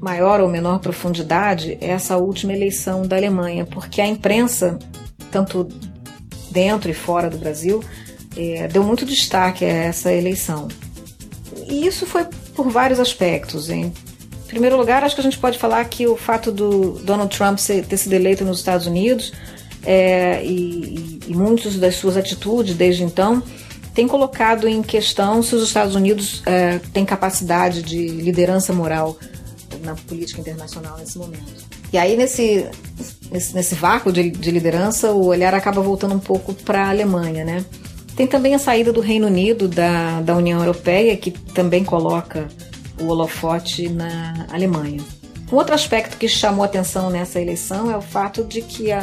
maior 0.00 0.40
ou 0.40 0.48
menor 0.48 0.78
profundidade 0.80 1.76
essa 1.80 2.16
última 2.16 2.52
eleição 2.52 3.02
da 3.02 3.16
Alemanha, 3.16 3.66
porque 3.66 4.00
a 4.00 4.06
imprensa, 4.06 4.78
tanto 5.30 5.68
dentro 6.50 6.90
e 6.90 6.94
fora 6.94 7.28
do 7.28 7.36
Brasil, 7.36 7.84
é, 8.36 8.66
deu 8.66 8.82
muito 8.82 9.04
destaque 9.04 9.64
a 9.64 9.68
essa 9.68 10.12
eleição. 10.12 10.68
E 11.68 11.86
isso 11.86 12.06
foi 12.06 12.24
por 12.54 12.68
vários 12.70 12.98
aspectos. 12.98 13.68
Em 13.68 13.92
primeiro 14.46 14.76
lugar, 14.76 15.04
acho 15.04 15.14
que 15.14 15.20
a 15.20 15.24
gente 15.24 15.38
pode 15.38 15.58
falar 15.58 15.84
que 15.84 16.06
o 16.06 16.16
fato 16.16 16.50
do 16.50 16.98
Donald 17.04 17.36
Trump 17.36 17.58
ser, 17.58 17.84
ter 17.84 17.96
sido 17.96 18.14
eleito 18.14 18.44
nos 18.44 18.58
Estados 18.58 18.86
Unidos 18.86 19.32
é, 19.84 20.42
e, 20.44 21.20
e 21.26 21.34
muitas 21.34 21.76
das 21.76 21.96
suas 21.96 22.16
atitudes 22.16 22.74
desde 22.74 23.04
então 23.04 23.42
tem 23.94 24.06
colocado 24.06 24.68
em 24.68 24.80
questão 24.80 25.42
se 25.42 25.54
os 25.54 25.62
Estados 25.62 25.94
Unidos 25.94 26.42
é, 26.46 26.78
têm 26.92 27.04
capacidade 27.04 27.82
de 27.82 28.08
liderança 28.08 28.72
moral 28.72 29.16
na 29.82 29.94
política 29.94 30.40
internacional 30.40 30.96
nesse 30.98 31.18
momento. 31.18 31.66
E 31.92 31.98
aí, 31.98 32.16
nesse, 32.16 32.66
nesse, 33.30 33.54
nesse 33.54 33.74
vácuo 33.74 34.12
de, 34.12 34.30
de, 34.30 34.50
liderança, 34.50 35.10
o 35.10 35.26
olhar 35.26 35.54
acaba 35.54 35.80
voltando 35.80 36.14
um 36.14 36.20
pouco 36.20 36.54
para 36.54 36.84
a 36.84 36.90
Alemanha, 36.90 37.44
né? 37.44 37.64
Tem 38.18 38.26
também 38.26 38.52
a 38.52 38.58
saída 38.58 38.92
do 38.92 39.00
Reino 39.00 39.28
Unido 39.28 39.68
da, 39.68 40.20
da 40.20 40.36
União 40.36 40.58
Europeia, 40.58 41.16
que 41.16 41.30
também 41.30 41.84
coloca 41.84 42.48
o 43.00 43.06
holofote 43.06 43.88
na 43.88 44.44
Alemanha. 44.50 45.00
Um 45.52 45.54
outro 45.54 45.72
aspecto 45.72 46.16
que 46.16 46.26
chamou 46.26 46.64
atenção 46.64 47.10
nessa 47.10 47.40
eleição 47.40 47.88
é 47.88 47.96
o 47.96 48.02
fato 48.02 48.42
de 48.42 48.60
que 48.60 48.90
a 48.90 49.00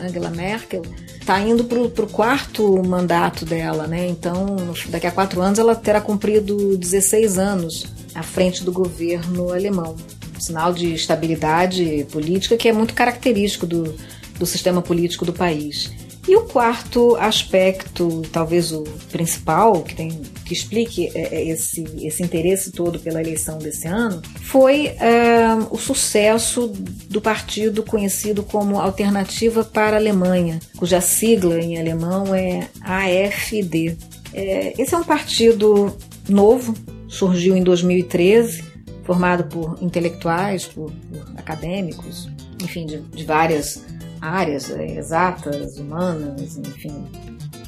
Angela 0.00 0.30
Merkel 0.30 0.82
está 1.20 1.38
indo 1.38 1.62
para 1.62 1.78
o 1.80 2.08
quarto 2.08 2.82
mandato 2.84 3.44
dela, 3.44 3.86
né? 3.86 4.08
Então, 4.08 4.56
daqui 4.88 5.06
a 5.06 5.12
quatro 5.12 5.40
anos 5.40 5.60
ela 5.60 5.76
terá 5.76 6.00
cumprido 6.00 6.76
16 6.76 7.38
anos 7.38 7.86
à 8.16 8.24
frente 8.24 8.64
do 8.64 8.72
governo 8.72 9.52
alemão 9.52 9.94
sinal 10.40 10.72
de 10.72 10.92
estabilidade 10.92 12.04
política 12.10 12.56
que 12.56 12.68
é 12.68 12.72
muito 12.72 12.94
característico 12.94 13.64
do, 13.64 13.94
do 14.40 14.44
sistema 14.44 14.82
político 14.82 15.24
do 15.24 15.32
país. 15.32 15.88
E 16.28 16.34
o 16.34 16.42
quarto 16.42 17.14
aspecto, 17.16 18.22
talvez 18.32 18.72
o 18.72 18.82
principal, 19.12 19.82
que, 19.82 19.94
tem, 19.94 20.10
que 20.44 20.52
explique 20.52 21.06
é, 21.14 21.36
é, 21.36 21.48
esse, 21.48 21.84
esse 22.02 22.20
interesse 22.22 22.72
todo 22.72 22.98
pela 22.98 23.20
eleição 23.20 23.58
desse 23.58 23.86
ano, 23.86 24.20
foi 24.42 24.88
é, 24.88 25.54
o 25.70 25.78
sucesso 25.78 26.66
do 27.08 27.20
partido 27.20 27.84
conhecido 27.84 28.42
como 28.42 28.80
Alternativa 28.80 29.62
para 29.62 29.96
a 29.96 30.00
Alemanha, 30.00 30.58
cuja 30.76 31.00
sigla 31.00 31.60
em 31.60 31.78
alemão 31.78 32.34
é 32.34 32.68
AFD. 32.80 33.96
É, 34.34 34.74
esse 34.76 34.94
é 34.94 34.98
um 34.98 35.04
partido 35.04 35.96
novo, 36.28 36.74
surgiu 37.08 37.56
em 37.56 37.62
2013 37.62 38.76
formado 39.04 39.44
por 39.44 39.78
intelectuais, 39.80 40.66
por, 40.66 40.90
por 40.90 41.38
acadêmicos, 41.38 42.28
enfim, 42.60 42.84
de, 42.84 42.98
de 42.98 43.24
várias 43.24 43.80
áreas 44.20 44.70
é, 44.70 44.96
exatas, 44.96 45.78
humanas, 45.78 46.56
enfim. 46.58 47.06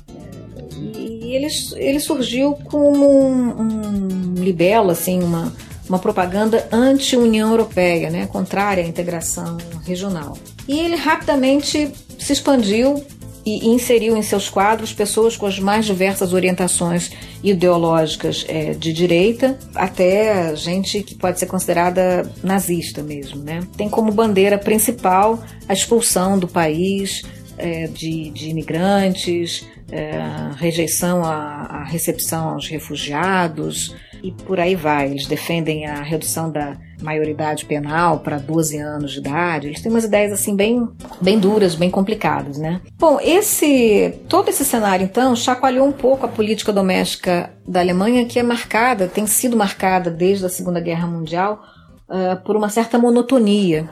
É, 0.08 0.98
e 0.98 1.34
ele, 1.34 1.48
ele 1.76 2.00
surgiu 2.00 2.54
como 2.64 3.06
um, 3.06 3.60
um 3.60 4.34
libelo, 4.34 4.90
assim, 4.90 5.22
uma, 5.22 5.52
uma 5.88 5.98
propaganda 5.98 6.68
anti-União 6.70 7.50
Europeia, 7.50 8.10
né, 8.10 8.26
contrária 8.26 8.84
à 8.84 8.86
integração 8.86 9.56
regional. 9.84 10.36
E 10.66 10.78
ele 10.78 10.96
rapidamente 10.96 11.92
se 12.18 12.32
expandiu 12.32 13.04
e 13.44 13.68
inseriu 13.68 14.16
em 14.16 14.22
seus 14.22 14.48
quadros 14.48 14.92
pessoas 14.92 15.36
com 15.36 15.46
as 15.46 15.58
mais 15.58 15.86
diversas 15.86 16.32
orientações 16.32 17.10
ideológicas 17.42 18.44
é, 18.48 18.72
de 18.72 18.92
direita, 18.92 19.58
até 19.74 20.54
gente 20.56 21.02
que 21.02 21.14
pode 21.14 21.38
ser 21.38 21.46
considerada 21.46 22.30
nazista 22.42 23.02
mesmo. 23.02 23.42
Né? 23.42 23.60
Tem 23.76 23.88
como 23.88 24.12
bandeira 24.12 24.58
principal 24.58 25.42
a 25.68 25.72
expulsão 25.72 26.38
do 26.38 26.48
país 26.48 27.22
é, 27.56 27.86
de, 27.86 28.30
de 28.30 28.48
imigrantes, 28.48 29.66
é, 29.90 30.20
rejeição 30.56 31.24
à, 31.24 31.80
à 31.80 31.84
recepção 31.84 32.50
aos 32.50 32.68
refugiados 32.68 33.94
e 34.22 34.32
por 34.32 34.58
aí 34.60 34.74
vai. 34.74 35.10
Eles 35.10 35.26
defendem 35.26 35.86
a 35.86 36.02
redução 36.02 36.50
da 36.50 36.76
maioridade 37.00 37.64
penal 37.64 38.20
para 38.20 38.38
12 38.38 38.78
anos 38.78 39.12
de 39.12 39.18
idade. 39.18 39.68
Eles 39.68 39.80
têm 39.80 39.90
umas 39.90 40.04
ideias 40.04 40.32
assim 40.32 40.54
bem, 40.54 40.88
bem 41.20 41.38
duras, 41.38 41.74
bem 41.74 41.90
complicadas, 41.90 42.58
né? 42.58 42.80
Bom, 42.98 43.18
esse 43.22 44.14
todo 44.28 44.48
esse 44.48 44.64
cenário 44.64 45.04
então 45.04 45.34
chacoalhou 45.36 45.86
um 45.86 45.92
pouco 45.92 46.26
a 46.26 46.28
política 46.28 46.72
doméstica 46.72 47.50
da 47.66 47.80
Alemanha, 47.80 48.26
que 48.26 48.38
é 48.38 48.42
marcada, 48.42 49.06
tem 49.06 49.26
sido 49.26 49.56
marcada 49.56 50.10
desde 50.10 50.46
a 50.46 50.48
Segunda 50.48 50.80
Guerra 50.80 51.06
Mundial 51.06 51.62
uh, 52.08 52.42
por 52.44 52.56
uma 52.56 52.68
certa 52.68 52.98
monotonia. 52.98 53.88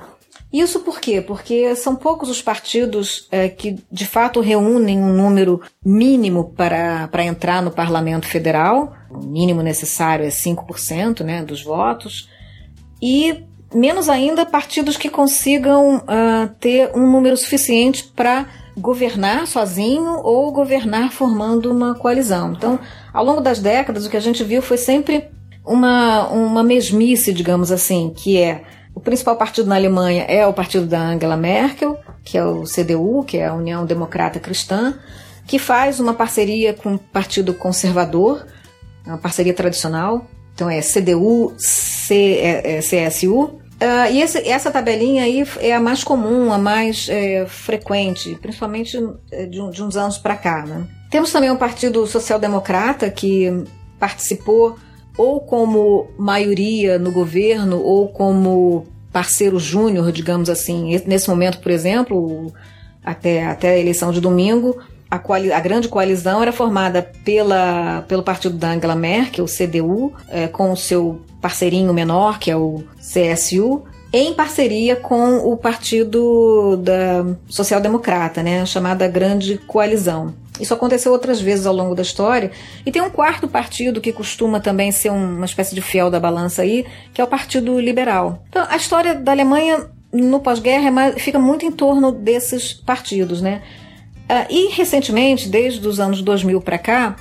Isso 0.53 0.81
por 0.81 1.01
quê? 1.01 1.21
Porque 1.21 1.75
são 1.75 1.95
poucos 1.95 2.31
os 2.31 2.41
partidos 2.41 3.29
uh, 3.33 3.55
que 3.57 3.77
de 3.91 4.07
fato 4.07 4.41
reúnem 4.41 4.99
um 4.99 5.13
número 5.13 5.61
mínimo 5.85 6.53
para, 6.57 7.09
para 7.09 7.25
entrar 7.25 7.63
no 7.63 7.71
parlamento 7.71 8.27
federal. 8.27 8.96
O 9.11 9.19
mínimo 9.19 9.63
necessário 9.63 10.25
é 10.25 10.29
5% 10.29 11.21
né, 11.25 11.43
dos 11.43 11.63
votos 11.63 12.29
e 13.01 13.45
menos 13.75 14.09
ainda 14.09 14.47
partidos 14.47 14.97
que 14.97 15.09
consigam 15.09 15.97
uh, 15.97 16.49
ter 16.61 16.91
um 16.95 17.11
número 17.11 17.37
suficiente 17.37 18.05
para 18.05 18.47
governar 18.77 19.47
sozinho 19.47 20.21
ou 20.23 20.53
governar 20.53 21.11
formando 21.11 21.71
uma 21.71 21.95
coalizão. 21.95 22.53
Então, 22.53 22.79
ao 23.13 23.25
longo 23.25 23.41
das 23.41 23.59
décadas, 23.59 24.07
o 24.07 24.11
que 24.11 24.17
a 24.17 24.21
gente 24.21 24.45
viu 24.45 24.61
foi 24.61 24.77
sempre 24.77 25.29
uma, 25.65 26.29
uma 26.29 26.63
mesmice, 26.63 27.33
digamos 27.33 27.73
assim, 27.73 28.13
que 28.15 28.39
é 28.39 28.63
o 28.95 29.01
principal 29.01 29.37
partido 29.37 29.69
na 29.69 29.77
Alemanha 29.77 30.23
é 30.23 30.47
o 30.47 30.55
partido 30.55 30.87
da 30.87 30.99
Angela 30.99 31.37
Merkel, 31.37 31.99
que 32.25 32.39
é 32.39 32.45
o 32.45 32.63
CDU, 32.63 33.25
que 33.25 33.37
é 33.37 33.47
a 33.47 33.55
União 33.55 33.85
Democrata 33.85 34.41
Cristã, 34.41 34.95
que 35.47 35.59
faz 35.59 36.01
uma 36.01 36.15
parceria 36.15 36.73
com 36.73 36.95
o 36.95 36.99
Partido 36.99 37.53
Conservador, 37.53 38.47
uma 39.07 39.19
parceria 39.19 39.55
tradicional, 39.55 40.27
então 40.55 40.71
é 40.71 40.81
CDU, 40.81 41.55
C, 41.59 42.15
é, 42.15 42.77
é, 42.77 42.81
CSU. 42.81 43.61
Uh, 43.77 44.11
e 44.11 44.23
esse, 44.23 44.39
essa 44.49 44.71
tabelinha 44.71 45.25
aí 45.25 45.45
é 45.59 45.75
a 45.75 45.81
mais 45.81 46.03
comum, 46.03 46.51
a 46.51 46.57
mais 46.57 47.09
é, 47.11 47.45
frequente, 47.47 48.35
principalmente 48.41 48.99
é, 49.31 49.45
de, 49.45 49.71
de 49.71 49.83
uns 49.83 49.97
anos 49.99 50.17
para 50.17 50.35
cá. 50.35 50.65
Né? 50.65 50.87
Temos 51.11 51.31
também 51.31 51.51
o 51.51 51.59
Partido 51.59 52.07
Social 52.07 52.39
Democrata, 52.39 53.11
que 53.11 53.65
participou 53.99 54.79
ou 55.17 55.41
como 55.41 56.09
maioria 56.19 56.99
no 56.99 57.13
governo 57.13 57.81
ou 57.81 58.09
como 58.09 58.87
parceiro 59.13 59.59
júnior, 59.59 60.11
digamos 60.11 60.51
assim. 60.51 61.01
Nesse 61.07 61.29
momento, 61.29 61.59
por 61.61 61.71
exemplo, 61.71 62.53
até, 63.05 63.47
até 63.47 63.71
a 63.71 63.79
eleição 63.79 64.11
de 64.11 64.21
domingo, 64.21 64.79
a, 65.11 65.19
coali 65.19 65.53
a 65.53 65.61
grande 65.61 65.89
coalizão 65.89 66.43
era 66.43 66.53
formada 66.53 67.03
pela, 67.25 68.05
pelo 68.09 68.23
partido 68.23 68.57
da 68.57 68.71
Angela 68.71 68.97
Merkel, 68.97 69.45
o 69.45 69.49
CDU, 69.49 70.13
é, 70.29 70.49
com 70.49 70.73
o 70.73 70.77
seu 70.77 71.21
parceirinho 71.41 71.93
menor, 71.93 72.39
que 72.39 72.51
é 72.51 72.57
o 72.57 72.83
CSU, 72.99 73.85
em 74.13 74.33
parceria 74.33 74.97
com 74.97 75.39
o 75.39 75.57
partido 75.57 76.77
da 76.79 77.27
Social 77.49 77.81
Democrata, 77.81 78.43
né, 78.43 78.65
chamada 78.65 79.07
Grande 79.07 79.59
Coalizão. 79.59 80.35
Isso 80.59 80.73
aconteceu 80.73 81.13
outras 81.13 81.41
vezes 81.41 81.67
ao 81.67 81.75
longo 81.75 81.95
da 81.95 82.03
história. 82.03 82.51
E 82.85 82.91
tem 82.91 83.03
um 83.03 83.11
quarto 83.11 83.47
partido 83.47 84.01
que 84.01 84.13
costuma 84.13 84.59
também 84.59 84.91
ser 84.91 85.11
uma 85.11 85.45
espécie 85.45 85.75
de 85.75 85.83
fiel 85.83 86.11
da 86.11 86.19
balança 86.19 86.63
aí, 86.63 86.87
que 87.13 87.21
é 87.21 87.25
o 87.25 87.27
Partido 87.27 87.79
Liberal. 87.79 88.43
Então, 88.49 88.67
a 88.69 88.77
história 88.77 89.15
da 89.15 89.33
Alemanha 89.33 89.87
no 90.11 90.41
pós-guerra 90.41 91.09
é 91.09 91.13
fica 91.19 91.39
muito 91.39 91.67
em 91.67 91.71
torno 91.71 92.11
desses 92.11 92.73
partidos, 92.73 93.43
né? 93.43 93.63
Uh, 94.29 94.47
e 94.51 94.73
recentemente, 94.73 95.49
desde 95.49 95.87
os 95.87 96.01
anos 96.01 96.21
2000 96.21 96.61
para 96.61 96.79
cá, 96.79 97.17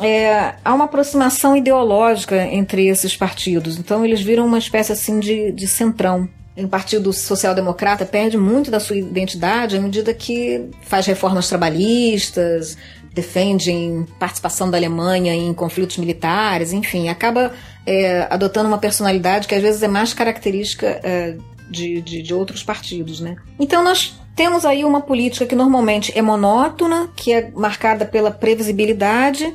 é, 0.00 0.54
há 0.64 0.74
uma 0.74 0.84
aproximação 0.86 1.56
ideológica 1.56 2.46
entre 2.46 2.86
esses 2.86 3.16
partidos. 3.16 3.78
Então 3.78 4.04
eles 4.04 4.20
viram 4.20 4.46
uma 4.46 4.58
espécie 4.58 4.92
assim 4.92 5.18
de, 5.20 5.52
de 5.52 5.66
centrão. 5.66 6.28
O 6.56 6.68
Partido 6.68 7.12
Social 7.12 7.54
Democrata 7.54 8.06
perde 8.06 8.38
muito 8.38 8.70
da 8.70 8.80
sua 8.80 8.96
identidade 8.96 9.76
à 9.76 9.80
medida 9.80 10.14
que 10.14 10.70
faz 10.80 11.04
reformas 11.04 11.48
trabalhistas, 11.48 12.78
defende 13.12 13.72
participação 14.18 14.70
da 14.70 14.78
Alemanha 14.78 15.34
em 15.34 15.52
conflitos 15.52 15.98
militares, 15.98 16.72
enfim, 16.72 17.08
acaba 17.08 17.52
é, 17.86 18.26
adotando 18.30 18.68
uma 18.68 18.78
personalidade 18.78 19.46
que 19.46 19.54
às 19.54 19.62
vezes 19.62 19.82
é 19.82 19.88
mais 19.88 20.14
característica 20.14 21.00
é, 21.02 21.36
de, 21.70 22.00
de, 22.00 22.22
de 22.22 22.34
outros 22.34 22.62
partidos. 22.62 23.20
Né? 23.20 23.36
Então 23.58 23.84
nós 23.84 24.18
temos 24.36 24.66
aí 24.66 24.84
uma 24.84 25.00
política 25.00 25.46
que 25.46 25.56
normalmente 25.56 26.16
é 26.16 26.20
monótona, 26.20 27.08
que 27.16 27.32
é 27.32 27.50
marcada 27.52 28.04
pela 28.04 28.30
previsibilidade, 28.30 29.52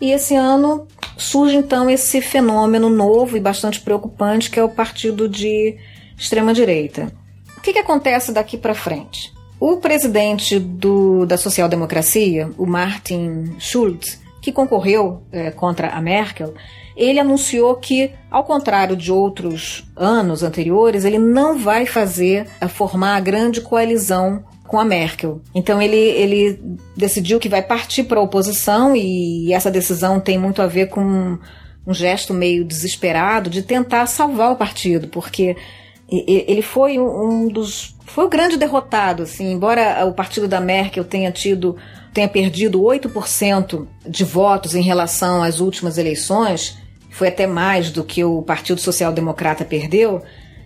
e 0.00 0.12
esse 0.12 0.36
ano 0.36 0.86
surge 1.18 1.56
então 1.56 1.90
esse 1.90 2.20
fenômeno 2.20 2.88
novo 2.88 3.36
e 3.36 3.40
bastante 3.40 3.80
preocupante 3.80 4.48
que 4.48 4.58
é 4.58 4.64
o 4.64 4.68
partido 4.68 5.28
de 5.28 5.76
extrema 6.16 6.54
direita. 6.54 7.12
O 7.58 7.60
que, 7.60 7.72
que 7.72 7.78
acontece 7.80 8.32
daqui 8.32 8.56
para 8.56 8.74
frente? 8.74 9.32
O 9.58 9.76
presidente 9.76 10.58
do, 10.58 11.26
da 11.26 11.36
social-democracia, 11.36 12.50
o 12.56 12.64
Martin 12.64 13.56
Schulz, 13.58 14.18
que 14.40 14.52
concorreu 14.52 15.22
é, 15.30 15.50
contra 15.50 15.88
a 15.88 16.00
Merkel, 16.00 16.54
ele 17.00 17.18
anunciou 17.18 17.74
que, 17.76 18.12
ao 18.30 18.44
contrário 18.44 18.94
de 18.94 19.10
outros 19.10 19.84
anos 19.96 20.42
anteriores, 20.42 21.06
ele 21.06 21.18
não 21.18 21.58
vai 21.58 21.86
fazer 21.86 22.46
a 22.60 22.68
formar 22.68 23.16
a 23.16 23.20
grande 23.20 23.62
coalizão 23.62 24.44
com 24.68 24.78
a 24.78 24.84
Merkel. 24.84 25.40
Então 25.54 25.80
ele, 25.80 25.96
ele 25.96 26.60
decidiu 26.94 27.40
que 27.40 27.48
vai 27.48 27.62
partir 27.62 28.04
para 28.04 28.20
a 28.20 28.22
oposição 28.22 28.94
e 28.94 29.50
essa 29.52 29.70
decisão 29.70 30.20
tem 30.20 30.38
muito 30.38 30.60
a 30.60 30.66
ver 30.66 30.88
com 30.90 31.38
um 31.86 31.94
gesto 31.94 32.34
meio 32.34 32.64
desesperado 32.64 33.48
de 33.48 33.62
tentar 33.62 34.06
salvar 34.06 34.52
o 34.52 34.56
partido, 34.56 35.08
porque 35.08 35.56
ele 36.06 36.60
foi 36.60 36.98
um 36.98 37.48
dos 37.48 37.96
foi 38.04 38.24
o 38.24 38.28
grande 38.28 38.56
derrotado, 38.56 39.22
assim, 39.22 39.52
embora 39.52 40.04
o 40.04 40.12
partido 40.12 40.48
da 40.48 40.60
Merkel 40.60 41.04
tenha 41.04 41.30
tido 41.30 41.76
tenha 42.12 42.28
perdido 42.28 42.80
8% 42.80 43.86
de 44.08 44.24
votos 44.24 44.74
em 44.74 44.82
relação 44.82 45.42
às 45.42 45.60
últimas 45.60 45.96
eleições, 45.96 46.79
foi 47.10 47.28
até 47.28 47.46
mais 47.46 47.90
do 47.90 48.04
que 48.04 48.24
o 48.24 48.42
Partido 48.42 48.80
Social 48.80 49.12
Democrata 49.12 49.64
perdeu. 49.64 50.22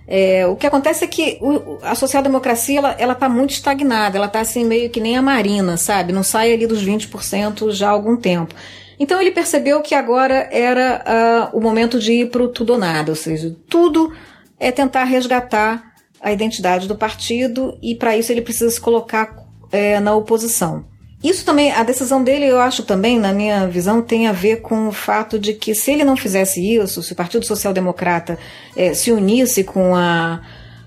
É, 0.07 0.47
o 0.47 0.55
que 0.55 0.67
acontece 0.67 1.05
é 1.05 1.07
que 1.07 1.39
o, 1.41 1.79
a 1.83 1.95
social-democracia 1.95 2.79
ela, 2.79 2.97
ela 2.99 3.15
tá 3.15 3.29
muito 3.29 3.51
estagnada, 3.51 4.19
ela 4.19 4.27
está 4.27 4.41
assim 4.41 4.65
meio 4.65 4.91
que 4.91 5.01
nem 5.01 5.17
a 5.17 5.23
Marina, 5.23 5.77
sabe? 5.77 6.13
Não 6.13 6.23
sai 6.23 6.53
ali 6.53 6.67
dos 6.67 6.85
20% 6.85 7.71
já 7.71 7.89
há 7.89 7.91
algum 7.91 8.17
tempo. 8.17 8.55
Então 8.99 9.21
ele 9.21 9.31
percebeu 9.31 9.81
que 9.81 9.95
agora 9.95 10.49
era 10.53 11.51
uh, 11.53 11.57
o 11.57 11.61
momento 11.61 11.99
de 11.99 12.13
ir 12.13 12.31
para 12.31 12.43
o 12.43 12.49
tudo 12.49 12.75
ou 12.75 12.79
nada, 12.79 13.11
ou 13.11 13.17
seja, 13.17 13.57
tudo 13.69 14.13
é 14.61 14.71
tentar 14.71 15.05
resgatar 15.05 15.95
a 16.21 16.33
identidade 16.33 16.87
do 16.87 16.97
partido 16.97 17.77
e 17.83 17.95
para 17.95 18.17
isso 18.17 18.31
ele 18.31 18.41
precisa 18.41 18.71
se 18.71 18.81
colocar 18.81 19.37
é, 19.73 19.99
na 20.01 20.15
oposição. 20.15 20.85
Isso 21.25 21.43
também, 21.43 21.73
a 21.73 21.83
decisão 21.83 22.23
dele, 22.23 22.45
eu 22.45 22.61
acho 22.61 22.83
também, 22.83 23.19
na 23.19 23.33
minha 23.33 23.67
visão, 23.67 24.03
tem 24.03 24.27
a 24.27 24.33
ver 24.33 24.61
com 24.61 24.89
o 24.89 24.93
fato 24.93 25.39
de 25.39 25.55
que 25.55 25.75
se 25.75 25.91
ele 25.91 26.05
não 26.05 26.19
fizesse 26.19 26.61
isso, 26.61 27.03
se 27.03 27.15
o 27.15 27.17
Partido 27.17 27.47
Social 27.47 27.73
Democrata 27.73 28.39
eh, 28.77 28.93
se 28.93 29.11
unisse 29.11 29.65
com 29.65 29.97
a, 29.97 30.43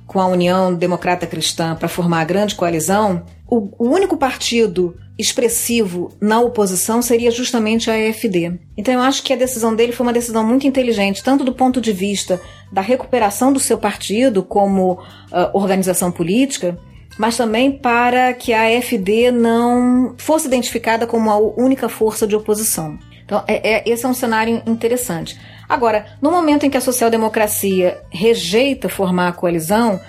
com 0.05 0.19
a 0.19 0.27
União 0.27 0.71
Democrata 0.75 1.25
Cristã 1.25 1.75
para 1.75 1.87
formar 1.87 2.21
a 2.21 2.25
grande 2.25 2.53
coalizão, 2.53 3.25
o, 3.49 3.69
o, 3.79 3.89
único 3.89 4.15
partido 4.15 4.95
expressivo 5.17 6.15
na 6.21 6.39
oposição 6.39 7.01
seria 7.01 7.31
justamente 7.31 7.89
a 7.89 7.95
AfD. 7.95 8.59
Então 8.77 8.93
eu 8.93 9.01
acho 9.01 9.23
que 9.23 9.33
a 9.33 9.37
decisão 9.37 9.75
dele 9.75 9.91
foi 9.91 10.05
uma 10.05 10.13
decisão 10.13 10.45
muito 10.45 10.67
inteligente, 10.67 11.23
tanto 11.23 11.43
do 11.43 11.53
ponto 11.53 11.81
de 11.81 11.91
vista 11.91 12.39
da 12.71 12.81
recuperação 12.81 13.51
do 13.51 13.59
seu 13.59 13.79
partido 13.79 14.43
como 14.43 14.93
uh, 14.93 15.49
organização 15.53 16.11
política, 16.11 16.77
mas 17.17 17.35
também 17.35 17.71
para 17.71 18.33
que 18.33 18.53
a 18.53 18.77
AfD 18.77 19.31
não 19.31 20.15
fosse 20.17 20.47
identificada 20.47 21.07
como 21.07 21.29
a 21.31 21.37
única 21.37 21.89
força 21.89 22.27
de 22.27 22.35
oposição. 22.35 22.97
Então, 23.25 23.43
é, 23.47 23.75
é, 23.75 23.83
esse 23.85 24.05
é 24.05 24.07
um 24.07 24.13
cenário 24.13 24.61
interessante. 24.65 25.37
Agora, 25.67 26.05
no 26.21 26.31
momento 26.31 26.65
em 26.65 26.69
que 26.69 26.77
a 26.77 26.81
social-democracia 26.81 28.01
rejeita 28.09 28.87
formar 28.87 29.27
a 29.27 29.33
coalizão, 29.33 29.99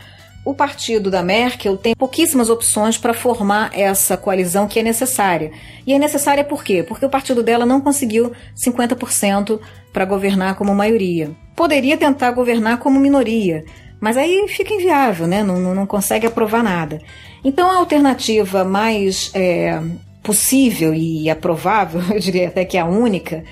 o 0.45 0.55
partido 0.55 1.11
da 1.11 1.23
Merkel 1.23 1.77
tem 1.77 1.95
pouquíssimas 1.95 2.49
opções 2.49 2.97
para 2.97 3.13
formar 3.13 3.71
essa 3.75 4.17
coalizão 4.17 4.69
que 4.69 4.79
é 4.79 4.83
necessária. 4.83 5.51
E 5.87 5.93
é 5.93 5.99
necessária 5.99 6.45
por 6.45 6.63
quê? 6.63 6.83
Porque 6.83 7.05
o 7.05 7.11
partido 7.11 7.43
dela 7.43 7.67
não 7.67 7.81
conseguiu 7.81 8.33
50% 8.57 9.61
para 9.93 10.05
governar 10.05 10.55
como 10.55 10.75
maioria. 10.75 11.33
Poderia 11.57 11.97
tentar 11.97 12.31
governar 12.31 12.79
como 12.79 13.01
minoria, 13.01 13.65
mas 14.01 14.17
aí 14.17 14.47
fica 14.49 14.73
inviável, 14.75 15.27
né? 15.27 15.43
Não, 15.43 15.75
não, 15.75 15.87
consegue 15.87 16.27
aprovar 16.27 16.63
nada. 16.63 17.01
Então 17.45 17.71
a 17.71 17.77
alternativa 17.77 18.65
mais 18.65 19.31
é, 19.35 19.81
possível 20.23 20.95
e 20.95 21.29
aprovável, 21.29 22.01
eu 22.15 22.21
diria 22.21 22.49
até 22.49 22.65
que 22.65 22.79
a 22.79 22.85
única, 22.85 23.45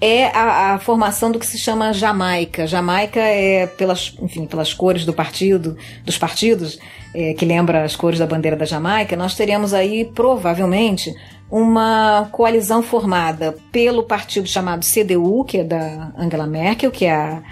é 0.00 0.26
a, 0.26 0.74
a, 0.74 0.78
formação 0.78 1.30
do 1.30 1.38
que 1.38 1.46
se 1.46 1.58
chama 1.58 1.92
Jamaica. 1.92 2.66
Jamaica 2.66 3.20
é 3.20 3.66
pelas, 3.66 4.14
enfim, 4.20 4.44
pelas 4.44 4.74
cores 4.74 5.04
do 5.06 5.14
partido, 5.14 5.76
dos 6.04 6.18
partidos, 6.18 6.78
é, 7.14 7.32
que 7.32 7.44
lembra 7.44 7.84
as 7.84 7.96
cores 7.96 8.18
da 8.18 8.26
bandeira 8.26 8.56
da 8.56 8.66
Jamaica. 8.66 9.16
Nós 9.16 9.34
teremos 9.34 9.72
aí 9.72 10.04
provavelmente 10.04 11.14
uma 11.50 12.28
coalizão 12.32 12.82
formada 12.82 13.56
pelo 13.70 14.02
partido 14.02 14.48
chamado 14.48 14.84
CDU, 14.84 15.44
que 15.44 15.58
é 15.58 15.64
da 15.64 16.12
Angela 16.18 16.46
Merkel, 16.46 16.90
que 16.90 17.04
é 17.04 17.12
a 17.14 17.42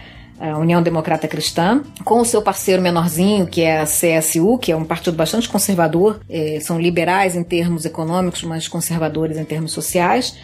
a 0.43 0.59
União 0.59 0.83
Democrata 0.83 1.29
Cristã, 1.29 1.83
com 2.05 2.21
o 2.21 2.25
seu 2.25 2.43
parceiro 2.43 2.83
menorzinho, 2.83 3.47
que 3.47 3.63
é 3.63 3.79
a 3.81 3.85
CSU, 3.85 4.59
que 4.59 4.73
é 4.73 4.77
um 4.77 4.85
partido 4.85 5.17
bastante 5.17 5.49
conservador, 5.49 6.21
é, 6.29 6.59
são 6.61 6.81
liberais 6.81 7.37
em 7.37 7.45
termos 7.45 7.85
econômicos, 7.85 8.43
mas 8.43 8.67
conservadores 8.67 9.39
em 9.39 9.45
termos 9.45 9.71
sociais. 9.71 10.37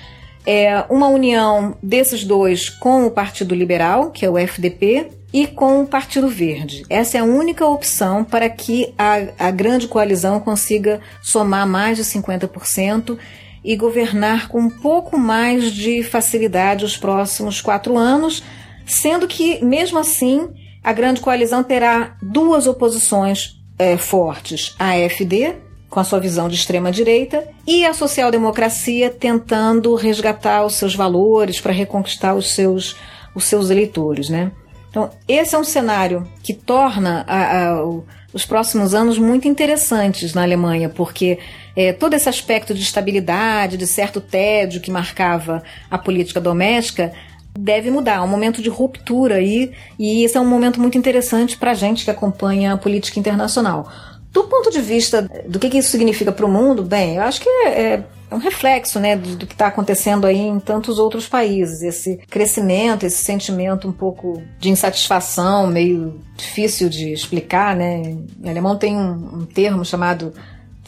É 0.47 0.85
uma 0.89 1.09
união 1.09 1.77
desses 1.83 2.23
dois 2.23 2.71
com 2.71 3.07
o 3.07 3.11
Partido 3.11 3.57
Liberal, 3.57 4.11
que 4.13 4.25
é 4.25 4.31
o 4.31 4.39
FDP, 4.39 5.09
e 5.33 5.47
com 5.47 5.83
o 5.83 5.87
Partido 5.87 6.29
Verde. 6.29 6.85
Essa 6.89 7.19
é 7.19 7.21
a 7.21 7.25
única 7.25 7.67
opção 7.67 8.25
para 8.25 8.49
que 8.49 8.95
a, 8.97 9.49
a 9.49 9.51
grande 9.51 9.89
coalizão 9.89 10.41
consiga 10.41 11.01
somar 11.23 11.67
mais 11.67 11.99
de 11.99 12.05
50% 12.05 13.19
e 13.65 13.77
governar 13.77 14.49
com 14.49 14.61
um 14.61 14.71
pouco 14.71 15.19
mais 15.19 15.73
de 15.73 16.03
facilidade 16.03 16.85
os 16.85 16.97
próximos 16.97 17.61
quatro 17.61 17.99
anos, 17.99 18.43
sendo 18.89 19.29
que, 19.29 19.65
mesmo 19.65 19.99
assim, 19.99 20.49
a 20.83 20.93
grande 20.93 21.21
coalizão 21.21 21.63
terá 21.63 22.17
duas 22.23 22.67
oposições 22.67 23.61
é, 23.79 23.97
fortes: 23.97 24.75
a 24.79 24.93
AfD, 24.93 25.55
com 25.89 26.01
a 26.01 26.05
sua 26.05 26.19
visão 26.19 26.49
de 26.49 26.57
extrema 26.57 26.91
direita, 26.91 27.47
e 27.67 27.85
a 27.85 27.93
social-democracia 27.93 29.11
tentando 29.11 29.95
resgatar 29.95 30.65
os 30.65 30.75
seus 30.75 30.95
valores 30.95 31.61
para 31.61 31.73
reconquistar 31.73 32.35
os 32.35 32.51
seus, 32.53 32.97
os 33.35 33.45
seus 33.45 33.71
eleitores, 33.71 34.29
né? 34.29 34.51
Então, 34.91 35.11
esse 35.29 35.55
é 35.55 35.59
um 35.59 35.65
cenário 35.65 36.27
que 36.43 36.55
torna 36.55 37.25
a, 37.29 37.69
a, 37.69 37.85
os 38.33 38.47
próximos 38.47 38.95
anos 38.95 39.19
muito 39.19 39.47
interessantes 39.47 40.33
na 40.33 40.43
Alemanha, 40.43 40.89
porque 40.89 41.39
é, 41.77 41.93
todo 41.93 42.15
esse 42.15 42.29
aspecto 42.29 42.75
de 42.75 42.83
estabilidade, 42.83 43.77
de 43.77 43.87
certo 43.87 44.21
tédio 44.21 44.81
que 44.81 44.91
marcava 44.91 45.63
a 45.91 45.99
política 45.99 46.41
doméstica, 46.41 47.13
deve 47.59 47.91
mudar. 47.91 48.17
É 48.17 48.21
um 48.21 48.29
momento 48.29 48.63
de 48.63 48.69
ruptura 48.69 49.37
aí, 49.37 49.73
e 49.99 50.25
esse 50.25 50.37
é 50.37 50.41
um 50.41 50.49
momento 50.49 50.81
muito 50.81 50.97
interessante 50.97 51.57
para 51.57 51.73
a 51.73 51.75
gente 51.75 52.05
que 52.05 52.11
acompanha 52.11 52.73
a 52.73 52.79
política 52.79 53.19
internacional. 53.19 53.89
Do 54.31 54.45
ponto 54.45 54.71
de 54.71 54.81
vista 54.81 55.23
do 55.49 55.59
que, 55.59 55.71
que 55.71 55.79
isso 55.79 55.91
significa 55.91 56.31
para 56.31 56.47
o 56.47 56.49
mundo, 56.49 56.83
bem, 56.83 57.17
eu 57.17 57.23
acho 57.23 57.41
que 57.41 57.49
é, 57.49 57.69
é, 57.69 58.05
é 58.31 58.35
um 58.35 58.39
reflexo 58.39 59.01
né, 59.01 59.17
do, 59.17 59.47
que 59.47 59.55
está 59.55 59.69
acontecendo 59.69 60.27
aí 60.27 60.39
em 60.39 60.61
tantos 60.61 60.99
outros 60.99 61.27
países. 61.27 61.83
Esse 61.83 62.19
crescimento, 62.29 63.05
esse 63.05 63.25
sentimento 63.25 63.89
um 63.89 63.93
pouco 63.93 64.43
de 64.61 64.69
insatisfação, 64.69 65.67
meio 65.67 66.21
difícil 66.37 66.89
de 66.89 67.13
explicar. 67.13 67.75
Né? 67.75 68.17
Em 68.43 68.49
alemão 68.49 68.77
tem 68.77 68.97
um, 68.97 69.41
um 69.41 69.47
termo 69.47 69.85
chamado 69.85 70.33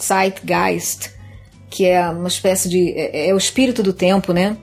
Zeitgeist, 0.01 1.11
que 1.71 1.87
é 1.87 2.09
uma 2.09 2.29
espécie 2.29 2.69
de. 2.69 2.93
É, 2.93 3.31
é 3.31 3.35
o 3.35 3.39
espírito 3.39 3.83
do 3.83 3.93
tempo, 3.93 4.33
né? 4.33 4.57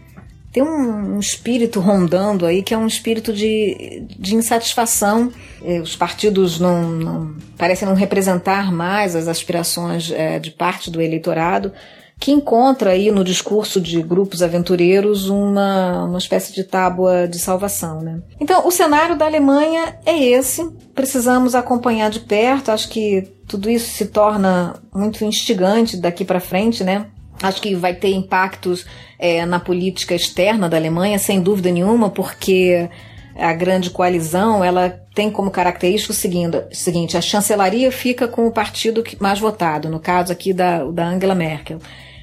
Tem 0.58 0.64
um, 0.64 1.18
um, 1.18 1.20
espírito 1.20 1.80
rondando 1.80 2.44
aí 2.44 2.64
que 2.64 2.74
é 2.74 2.78
um 2.78 2.88
espírito 2.88 3.32
de, 3.32 4.04
de 4.18 4.34
insatisfação. 4.34 5.32
É, 5.64 5.80
os 5.80 5.96
partidos 5.96 6.60
não, 6.60 6.90
não, 6.90 7.36
parecem 7.56 7.88
não 7.88 7.94
representar 7.94 8.72
mais 8.72 9.16
as 9.16 9.28
aspirações 9.28 10.12
é, 10.12 10.40
de 10.40 10.50
parte 10.50 10.90
do 10.90 11.00
eleitorado, 11.00 11.72
que 12.20 12.32
encontra 12.32 12.90
aí 12.90 13.12
no 13.12 13.24
discurso 13.24 13.80
de 13.80 14.02
grupos 14.02 14.42
aventureiros 14.42 15.30
uma, 15.30 16.06
uma 16.06 16.18
espécie 16.18 16.52
de 16.52 16.64
tábua 16.64 17.28
de 17.28 17.38
salvação. 17.38 18.02
Né? 18.02 18.20
Então, 18.40 18.68
o 18.68 18.72
cenário 18.72 19.16
da 19.16 19.28
Alemanha 19.28 20.00
é 20.08 20.18
esse. 20.18 20.68
Precisamos 20.96 21.54
acompanhar 21.54 22.10
de 22.10 22.22
perto. 22.22 22.72
Acho 22.72 22.90
que 22.90 23.22
tudo 23.48 23.70
isso 23.70 23.92
se 23.92 24.08
torna 24.08 24.74
muito 24.92 25.24
instigante 25.24 25.98
daqui 25.98 26.26
para 26.26 26.40
frente, 26.40 26.84
né? 26.84 27.06
Acho 27.42 27.62
que 27.62 27.76
vai 27.76 27.94
ter 27.94 28.10
impactos 28.10 28.86
é, 29.20 29.46
na 29.46 29.60
política 29.60 30.16
externa 30.16 30.68
da 30.68 30.78
Alemanha, 30.78 31.20
sem 31.20 31.42
dúvida 31.42 31.72
nenhuma, 31.72 32.10
porque 32.10 32.90
a 33.36 33.54
grande 33.54 33.90
coalizão 33.90 34.64
ela 34.64 34.90
tem 35.14 35.30
como 35.30 35.52
característica 35.52 36.12
o 36.12 36.76
seguinte, 36.76 37.18
a 37.18 37.22
chancelaria 37.22 37.92
fica 37.92 38.28
com 38.28 38.48
o 38.48 38.52
partido 38.52 39.04
mais 39.20 39.40
votado, 39.40 39.90
no 39.90 40.00
caso 40.00 40.32
aqui 40.32 40.54
da, 40.54 40.84
da 40.84 41.08
Angela 41.08 41.36
Merkel. 41.36 41.80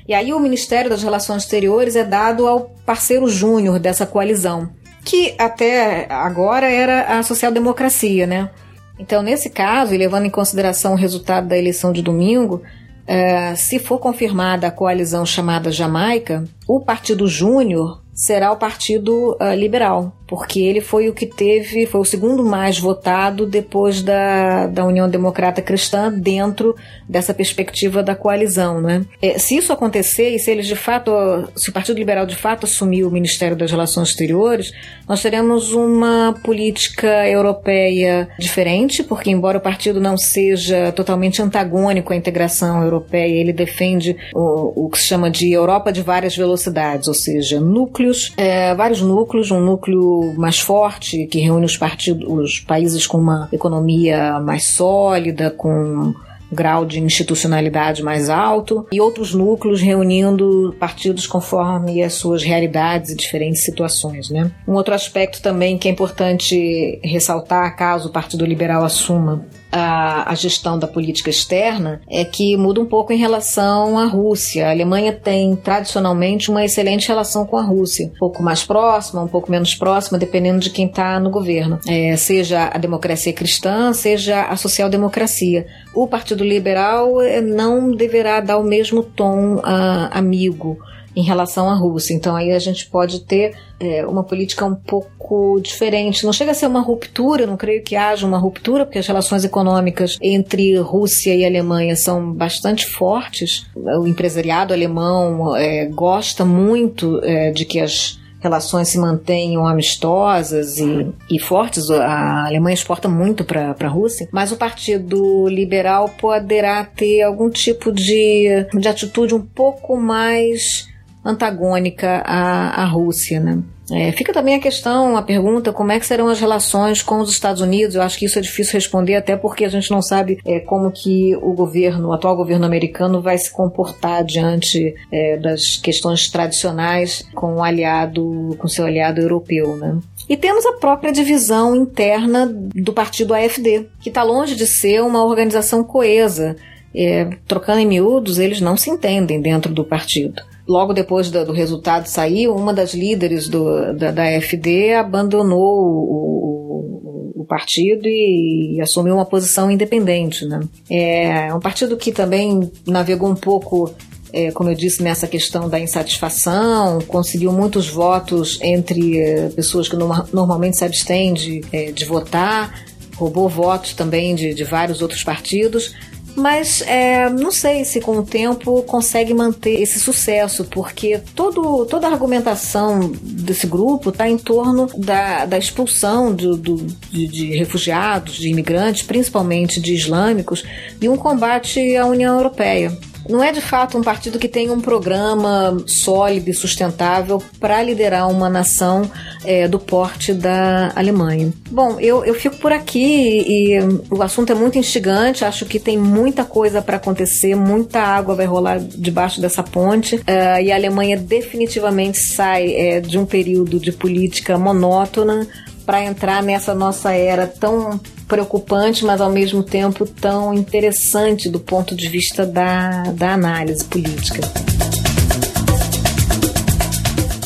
E 0.06 0.12
aí 0.12 0.32
o 0.32 0.40
Ministério 0.40 0.90
das 0.90 1.02
Relações 1.02 1.44
Exteriores 1.44 1.96
é 1.96 2.04
dado 2.04 2.46
ao 2.46 2.70
parceiro 2.84 3.28
júnior 3.28 3.78
dessa 3.78 4.04
coalizão, 4.04 4.68
que 5.04 5.34
até 5.38 6.06
agora 6.10 6.70
era 6.70 7.18
a 7.18 7.22
social-democracia, 7.22 8.26
né? 8.26 8.50
Então, 8.98 9.22
nesse 9.22 9.50
caso, 9.50 9.94
e 9.94 9.98
levando 9.98 10.26
em 10.26 10.30
consideração 10.30 10.92
o 10.92 10.96
resultado 10.96 11.48
da 11.48 11.58
eleição 11.58 11.92
de 11.92 12.02
domingo, 12.02 12.62
é, 13.06 13.54
se 13.54 13.78
for 13.78 13.98
confirmada 13.98 14.66
a 14.66 14.70
coalizão 14.70 15.26
chamada 15.26 15.70
Jamaica, 15.70 16.44
o 16.66 16.80
Partido 16.80 17.26
Júnior 17.26 18.02
será 18.14 18.52
o 18.52 18.56
Partido 18.56 19.36
uh, 19.40 19.54
Liberal, 19.54 20.16
porque 20.26 20.60
ele 20.60 20.80
foi 20.80 21.08
o 21.08 21.12
que 21.12 21.26
teve, 21.26 21.86
foi 21.86 22.00
o 22.00 22.04
segundo 22.04 22.44
mais 22.44 22.78
votado 22.78 23.46
depois 23.46 24.02
da, 24.02 24.66
da 24.66 24.84
União 24.84 25.08
Democrata 25.08 25.60
Cristã 25.60 26.10
dentro 26.10 26.74
dessa 27.08 27.34
perspectiva 27.34 28.02
da 28.02 28.14
coalizão, 28.14 28.80
né? 28.80 29.04
É, 29.20 29.38
se 29.38 29.56
isso 29.56 29.72
acontecer 29.72 30.30
e 30.30 30.38
se 30.38 30.50
eles 30.50 30.66
de 30.66 30.76
fato, 30.76 31.12
se 31.54 31.68
o 31.68 31.72
Partido 31.72 31.98
Liberal 31.98 32.24
de 32.24 32.36
fato 32.36 32.64
assumir 32.64 33.04
o 33.04 33.10
Ministério 33.10 33.56
das 33.56 33.70
Relações 33.70 34.08
Exteriores, 34.08 34.72
nós 35.06 35.20
teremos 35.20 35.72
uma 35.72 36.34
política 36.42 37.28
europeia 37.28 38.28
diferente, 38.38 39.02
porque 39.02 39.30
embora 39.30 39.58
o 39.58 39.60
partido 39.60 40.00
não 40.00 40.16
seja 40.16 40.90
totalmente 40.92 41.42
antagônico 41.42 42.12
à 42.12 42.16
integração 42.16 42.82
europeia, 42.82 43.40
ele 43.40 43.52
defende 43.52 44.16
o, 44.34 44.86
o 44.86 44.88
que 44.88 44.98
se 44.98 45.06
chama 45.06 45.30
de 45.30 45.52
Europa 45.52 45.92
de 45.92 46.00
várias 46.00 46.36
velocidades, 46.36 47.08
ou 47.08 47.14
seja, 47.14 47.60
núcleos, 47.60 48.32
é, 48.36 48.74
vários 48.74 49.02
núcleos, 49.02 49.50
um 49.50 49.60
núcleo 49.60 50.13
mais 50.36 50.60
forte 50.60 51.26
que 51.26 51.40
reúne 51.40 51.66
os 51.66 51.76
partidos, 51.76 52.24
os 52.28 52.60
países 52.60 53.06
com 53.06 53.18
uma 53.18 53.48
economia 53.52 54.38
mais 54.40 54.64
sólida, 54.64 55.50
com 55.50 56.14
grau 56.54 56.84
de 56.86 57.00
institucionalidade 57.00 58.02
mais 58.02 58.30
alto 58.30 58.86
e 58.92 59.00
outros 59.00 59.34
núcleos 59.34 59.80
reunindo 59.80 60.74
partidos 60.78 61.26
conforme 61.26 62.02
as 62.02 62.14
suas 62.14 62.42
realidades 62.42 63.10
e 63.10 63.16
diferentes 63.16 63.62
situações. 63.62 64.30
Né? 64.30 64.50
Um 64.66 64.74
outro 64.74 64.94
aspecto 64.94 65.42
também 65.42 65.76
que 65.76 65.88
é 65.88 65.90
importante 65.90 67.00
ressaltar 67.02 67.76
caso 67.76 68.08
o 68.08 68.12
Partido 68.12 68.46
Liberal 68.46 68.84
assuma 68.84 69.44
a, 69.74 70.30
a, 70.30 70.34
gestão 70.36 70.78
da 70.78 70.86
política 70.86 71.28
externa 71.28 72.00
é 72.08 72.24
que 72.24 72.56
muda 72.56 72.80
um 72.80 72.86
pouco 72.86 73.12
em 73.12 73.16
relação 73.16 73.98
à 73.98 74.04
Rússia. 74.04 74.68
A 74.68 74.70
Alemanha 74.70 75.12
tem 75.12 75.56
tradicionalmente 75.56 76.48
uma 76.48 76.64
excelente 76.64 77.08
relação 77.08 77.44
com 77.44 77.56
a 77.56 77.62
Rússia, 77.62 78.06
um 78.06 78.18
pouco 78.18 78.40
mais 78.40 78.62
próxima, 78.62 79.22
um 79.22 79.26
pouco 79.26 79.50
menos 79.50 79.74
próxima, 79.74 80.16
dependendo 80.16 80.60
de 80.60 80.70
quem 80.70 80.86
está 80.86 81.18
no 81.18 81.28
governo, 81.28 81.80
é, 81.88 82.16
seja 82.16 82.70
a 82.72 82.78
democracia 82.78 83.32
cristã, 83.32 83.92
seja 83.92 84.42
a 84.42 84.56
social-democracia. 84.56 85.66
O 85.92 86.06
Partido 86.06 86.44
Liberal 86.44 87.20
é, 87.20 87.40
não 87.40 87.90
deverá 87.90 88.40
dar 88.40 88.58
o 88.58 88.62
mesmo 88.62 89.02
tom 89.02 89.56
uh, 89.56 90.08
amigo 90.12 90.78
em 91.16 91.22
relação 91.22 91.68
à 91.68 91.74
Rússia. 91.74 92.14
Então 92.14 92.34
aí 92.34 92.52
a 92.52 92.58
gente 92.58 92.86
pode 92.86 93.20
ter 93.20 93.54
é, 93.78 94.04
uma 94.06 94.24
política 94.24 94.64
um 94.64 94.74
pouco 94.74 95.60
diferente. 95.60 96.24
Não 96.24 96.32
chega 96.32 96.50
a 96.52 96.54
ser 96.54 96.66
uma 96.66 96.80
ruptura, 96.80 97.46
não 97.46 97.56
creio 97.56 97.82
que 97.82 97.96
haja 97.96 98.26
uma 98.26 98.38
ruptura, 98.38 98.84
porque 98.84 98.98
as 98.98 99.06
relações 99.06 99.44
econômicas 99.44 100.18
entre 100.20 100.76
Rússia 100.78 101.34
e 101.34 101.44
Alemanha 101.44 101.96
são 101.96 102.32
bastante 102.32 102.86
fortes. 102.86 103.66
O 103.74 104.06
empresariado 104.06 104.72
alemão 104.72 105.56
é, 105.56 105.86
gosta 105.86 106.44
muito 106.44 107.20
é, 107.22 107.50
de 107.50 107.64
que 107.64 107.80
as 107.80 108.18
relações 108.44 108.88
se 108.88 108.98
mantenham 108.98 109.66
amistosas 109.66 110.78
e, 110.78 111.06
e 111.30 111.38
fortes. 111.38 111.90
A 111.90 112.44
Alemanha 112.46 112.74
exporta 112.74 113.08
muito 113.08 113.42
para 113.42 113.74
a 113.78 113.88
Rússia, 113.88 114.28
mas 114.30 114.52
o 114.52 114.56
Partido 114.56 115.48
Liberal 115.48 116.10
poderá 116.20 116.84
ter 116.84 117.22
algum 117.22 117.48
tipo 117.48 117.90
de, 117.90 118.66
de 118.78 118.86
atitude 118.86 119.34
um 119.34 119.40
pouco 119.40 119.96
mais 119.96 120.92
antagônica 121.24 122.22
à, 122.24 122.82
à 122.82 122.84
Rússia, 122.84 123.40
né? 123.40 123.62
É, 123.90 124.12
fica 124.12 124.32
também 124.32 124.54
a 124.54 124.60
questão, 124.60 125.16
a 125.16 125.22
pergunta, 125.22 125.72
como 125.72 125.92
é 125.92 126.00
que 126.00 126.06
serão 126.06 126.28
as 126.28 126.40
relações 126.40 127.02
com 127.02 127.18
os 127.18 127.30
Estados 127.30 127.60
Unidos? 127.60 127.94
Eu 127.94 128.02
acho 128.02 128.18
que 128.18 128.24
isso 128.24 128.38
é 128.38 128.42
difícil 128.42 128.74
responder, 128.74 129.14
até 129.14 129.36
porque 129.36 129.64
a 129.64 129.68
gente 129.68 129.90
não 129.90 130.00
sabe 130.00 130.38
é, 130.44 130.60
como 130.60 130.90
que 130.90 131.36
o 131.36 131.52
governo, 131.52 132.08
o 132.08 132.12
atual 132.12 132.34
governo 132.34 132.64
americano, 132.64 133.20
vai 133.20 133.36
se 133.36 133.50
comportar 133.52 134.24
diante 134.24 134.94
é, 135.12 135.36
das 135.36 135.76
questões 135.76 136.30
tradicionais 136.30 137.22
com 137.34 137.56
o 137.56 137.62
aliado, 137.62 138.56
com 138.58 138.68
seu 138.68 138.86
aliado 138.86 139.20
europeu, 139.20 139.76
né? 139.76 139.98
E 140.26 140.36
temos 140.36 140.64
a 140.64 140.72
própria 140.72 141.12
divisão 141.12 141.76
interna 141.76 142.50
do 142.74 142.94
partido 142.94 143.34
AFD, 143.34 143.86
que 144.00 144.08
está 144.08 144.22
longe 144.22 144.56
de 144.56 144.66
ser 144.66 145.02
uma 145.02 145.22
organização 145.22 145.84
coesa. 145.84 146.56
É, 146.94 147.28
trocando 147.46 147.80
em 147.80 147.86
miúdos, 147.86 148.38
eles 148.38 148.60
não 148.60 148.76
se 148.76 148.88
entendem 148.90 149.40
dentro 149.40 149.72
do 149.72 149.84
partido 149.84 150.42
logo 150.66 150.92
depois 150.92 151.30
do, 151.30 151.44
do 151.44 151.52
resultado 151.52 152.06
sair, 152.06 152.48
uma 152.48 152.72
das 152.72 152.94
líderes 152.94 153.48
do, 153.48 153.92
da, 153.94 154.10
da 154.10 154.40
FD 154.40 154.94
abandonou 154.94 155.60
o, 155.60 157.32
o, 157.36 157.44
partido 157.44 158.08
e, 158.08 158.80
assumiu 158.80 159.14
uma 159.14 159.26
posição 159.26 159.70
independente. 159.70 160.46
Né? 160.46 160.60
É, 160.90 161.54
um 161.54 161.60
partido 161.60 161.96
que 161.96 162.10
também 162.10 162.70
navegou 162.86 163.28
um 163.28 163.34
pouco 163.34 163.94
é, 164.32 164.50
como 164.50 164.68
eu 164.68 164.74
disse, 164.74 165.00
nessa 165.00 165.28
questão 165.28 165.68
da 165.68 165.78
insatisfação, 165.78 167.00
conseguiu 167.02 167.52
muitos 167.52 167.88
votos 167.88 168.58
entre 168.60 169.20
é, 169.20 169.48
pessoas 169.50 169.88
que 169.88 169.94
no, 169.94 170.08
normalmente 170.32 170.76
se 170.76 170.84
abstêm 170.84 171.32
de, 171.32 171.64
é, 171.70 171.92
de 171.92 172.04
votar, 172.04 172.84
roubou 173.14 173.48
votos 173.48 173.94
também 173.94 174.34
de, 174.34 174.52
de 174.52 174.64
vários 174.64 175.00
outros 175.00 175.22
partidos, 175.22 175.94
mas 176.36 176.82
é, 176.82 177.28
não 177.30 177.50
sei 177.50 177.84
se 177.84 178.00
com 178.00 178.18
o 178.18 178.22
tempo 178.24 178.82
consegue 178.82 179.32
manter 179.32 179.80
esse 179.80 180.00
sucesso, 180.00 180.64
porque 180.64 181.20
todo, 181.34 181.86
toda 181.86 182.08
a 182.08 182.12
argumentação 182.12 183.12
desse 183.22 183.66
grupo 183.66 184.10
está 184.10 184.28
em 184.28 184.38
torno 184.38 184.88
da, 184.96 185.46
da 185.46 185.58
expulsão 185.58 186.34
do, 186.34 186.56
do, 186.56 186.76
de, 187.10 187.26
de, 187.26 187.56
refugiados, 187.56 188.34
de 188.34 188.48
imigrantes, 188.48 189.02
principalmente 189.02 189.80
de 189.80 189.94
islâmicos, 189.94 190.64
e 191.00 191.08
um 191.08 191.16
combate 191.16 191.96
à 191.96 192.06
União 192.06 192.36
Europeia. 192.36 192.96
Não 193.28 193.42
é 193.42 193.52
de 193.52 193.60
fato 193.60 193.96
um 193.96 194.02
partido 194.02 194.38
que 194.38 194.48
tem 194.48 194.70
um 194.70 194.80
programa 194.80 195.76
sólido 195.86 196.50
e 196.50 196.54
sustentável 196.54 197.42
para 197.58 197.82
liderar 197.82 198.28
uma 198.28 198.48
nação 198.48 199.10
é, 199.44 199.66
do 199.68 199.78
porte 199.78 200.32
da 200.32 200.92
Alemanha. 200.94 201.52
Bom, 201.70 201.98
eu, 202.00 202.24
eu 202.24 202.34
fico 202.34 202.56
por 202.56 202.72
aqui 202.72 203.44
e 203.46 203.78
o 204.10 204.22
assunto 204.22 204.52
é 204.52 204.54
muito 204.54 204.78
instigante, 204.78 205.44
acho 205.44 205.66
que 205.66 205.78
tem 205.78 205.96
muita 205.96 206.44
coisa 206.44 206.80
para 206.80 206.96
acontecer, 206.96 207.54
muita 207.54 208.00
água 208.00 208.34
vai 208.34 208.46
rolar 208.46 208.78
debaixo 208.78 209.40
dessa 209.40 209.62
ponte 209.62 210.16
uh, 210.16 210.60
e 210.62 210.70
a 210.70 210.74
Alemanha 210.74 211.16
definitivamente 211.16 212.18
sai 212.18 212.72
é, 212.74 213.00
de 213.00 213.18
um 213.18 213.26
período 213.26 213.78
de 213.78 213.92
política 213.92 214.58
monótona 214.58 215.46
para 215.84 216.04
entrar 216.04 216.42
nessa 216.42 216.74
nossa 216.74 217.12
era 217.12 217.46
tão 217.46 218.00
preocupante, 218.26 219.04
mas 219.04 219.20
ao 219.20 219.30
mesmo 219.30 219.62
tempo 219.62 220.06
tão 220.06 220.54
interessante 220.54 221.48
do 221.48 221.60
ponto 221.60 221.94
de 221.94 222.08
vista 222.08 222.46
da, 222.46 223.02
da 223.12 223.34
análise 223.34 223.84
política. 223.84 224.40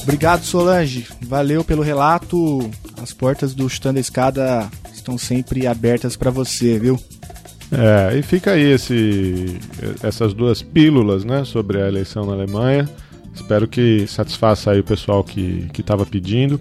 Obrigado, 0.03 0.43
Solange. 0.45 1.07
Valeu 1.21 1.63
pelo 1.63 1.83
relato. 1.83 2.71
As 3.03 3.13
portas 3.13 3.55
do 3.55 3.69
Chutando 3.69 3.99
a 3.99 4.01
Escada 4.01 4.69
estão 4.95 5.19
sempre 5.19 5.67
abertas 5.67 6.17
para 6.17 6.31
você, 6.31 6.79
viu? 6.79 6.99
É, 7.71 8.17
e 8.17 8.23
fica 8.23 8.53
aí 8.53 8.73
esse, 8.73 9.59
essas 10.03 10.33
duas 10.33 10.63
pílulas 10.63 11.25
né, 11.25 11.45
sobre 11.45 11.83
a 11.83 11.87
eleição 11.87 12.25
na 12.25 12.33
Alemanha. 12.33 12.89
Espero 13.35 13.69
que 13.69 14.07
satisfaça 14.07 14.71
aí 14.71 14.81
o 14.81 14.85
pessoal 14.85 15.23
que 15.23 15.69
estava 15.79 16.07
pedindo. 16.07 16.59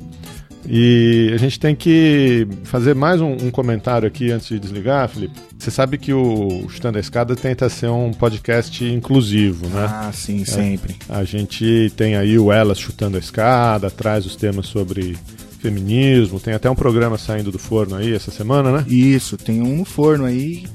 E 0.69 1.31
a 1.33 1.37
gente 1.37 1.57
tem 1.57 1.73
que 1.73 2.45
fazer 2.65 2.93
mais 2.93 3.21
um, 3.21 3.31
um, 3.31 3.49
comentário 3.49 4.05
aqui 4.05 4.31
antes 4.31 4.49
de 4.49 4.59
desligar, 4.59 5.07
Felipe. 5.07 5.39
Você 5.57 5.71
sabe 5.71 5.97
que 5.97 6.13
o 6.13 6.67
Chutando 6.67 6.97
a 6.97 7.01
Escada 7.01 7.37
tenta 7.37 7.69
ser 7.69 7.89
um 7.89 8.11
podcast 8.11 8.83
inclusivo, 8.83 9.65
né? 9.69 9.87
Ah, 9.89 10.11
sim, 10.13 10.43
sempre. 10.43 10.97
É, 11.07 11.15
a 11.15 11.23
gente 11.23 11.91
tem 11.95 12.17
aí 12.17 12.37
o 12.37 12.51
Elas 12.51 12.77
Chutando 12.77 13.15
a 13.15 13.19
Escada, 13.19 13.89
traz 13.89 14.25
os 14.25 14.35
temas 14.35 14.67
sobre 14.67 15.17
feminismo, 15.59 16.39
tem 16.39 16.53
até 16.53 16.69
um 16.69 16.75
programa 16.75 17.17
saindo 17.17 17.49
do 17.49 17.57
forno 17.57 17.95
aí 17.95 18.13
essa 18.13 18.29
semana, 18.29 18.71
né? 18.71 18.85
Isso, 18.87 19.37
tem 19.37 19.61
um 19.61 19.77
no 19.77 19.85
forno 19.85 20.25
aí. 20.25 20.65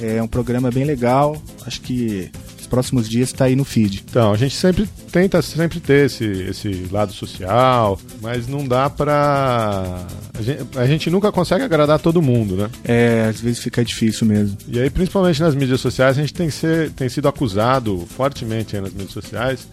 É 0.00 0.22
um 0.22 0.28
programa 0.28 0.70
bem 0.70 0.84
legal. 0.84 1.40
Acho 1.66 1.82
que 1.82 2.30
os 2.66 2.68
próximos 2.68 3.08
dias 3.08 3.28
está 3.28 3.44
aí 3.44 3.54
no 3.54 3.64
feed. 3.64 4.04
Então, 4.08 4.32
a 4.32 4.36
gente 4.36 4.54
sempre 4.54 4.88
tenta 5.12 5.40
sempre 5.40 5.78
ter 5.78 6.06
esse, 6.06 6.24
esse 6.24 6.88
lado 6.90 7.12
social, 7.12 7.98
mas 8.20 8.48
não 8.48 8.66
dá 8.66 8.90
pra. 8.90 10.04
A 10.36 10.42
gente, 10.42 10.78
a 10.78 10.86
gente 10.86 11.08
nunca 11.08 11.30
consegue 11.30 11.64
agradar 11.64 12.00
todo 12.00 12.20
mundo, 12.20 12.56
né? 12.56 12.68
É, 12.84 13.26
às 13.30 13.40
vezes 13.40 13.60
fica 13.60 13.84
difícil 13.84 14.26
mesmo. 14.26 14.58
E 14.68 14.80
aí, 14.80 14.90
principalmente 14.90 15.40
nas 15.40 15.54
mídias 15.54 15.80
sociais, 15.80 16.18
a 16.18 16.20
gente 16.20 16.34
tem, 16.34 16.50
ser, 16.50 16.90
tem 16.90 17.08
sido 17.08 17.28
acusado 17.28 18.06
fortemente 18.16 18.78
nas 18.78 18.92
mídias 18.92 19.12
sociais 19.12 19.66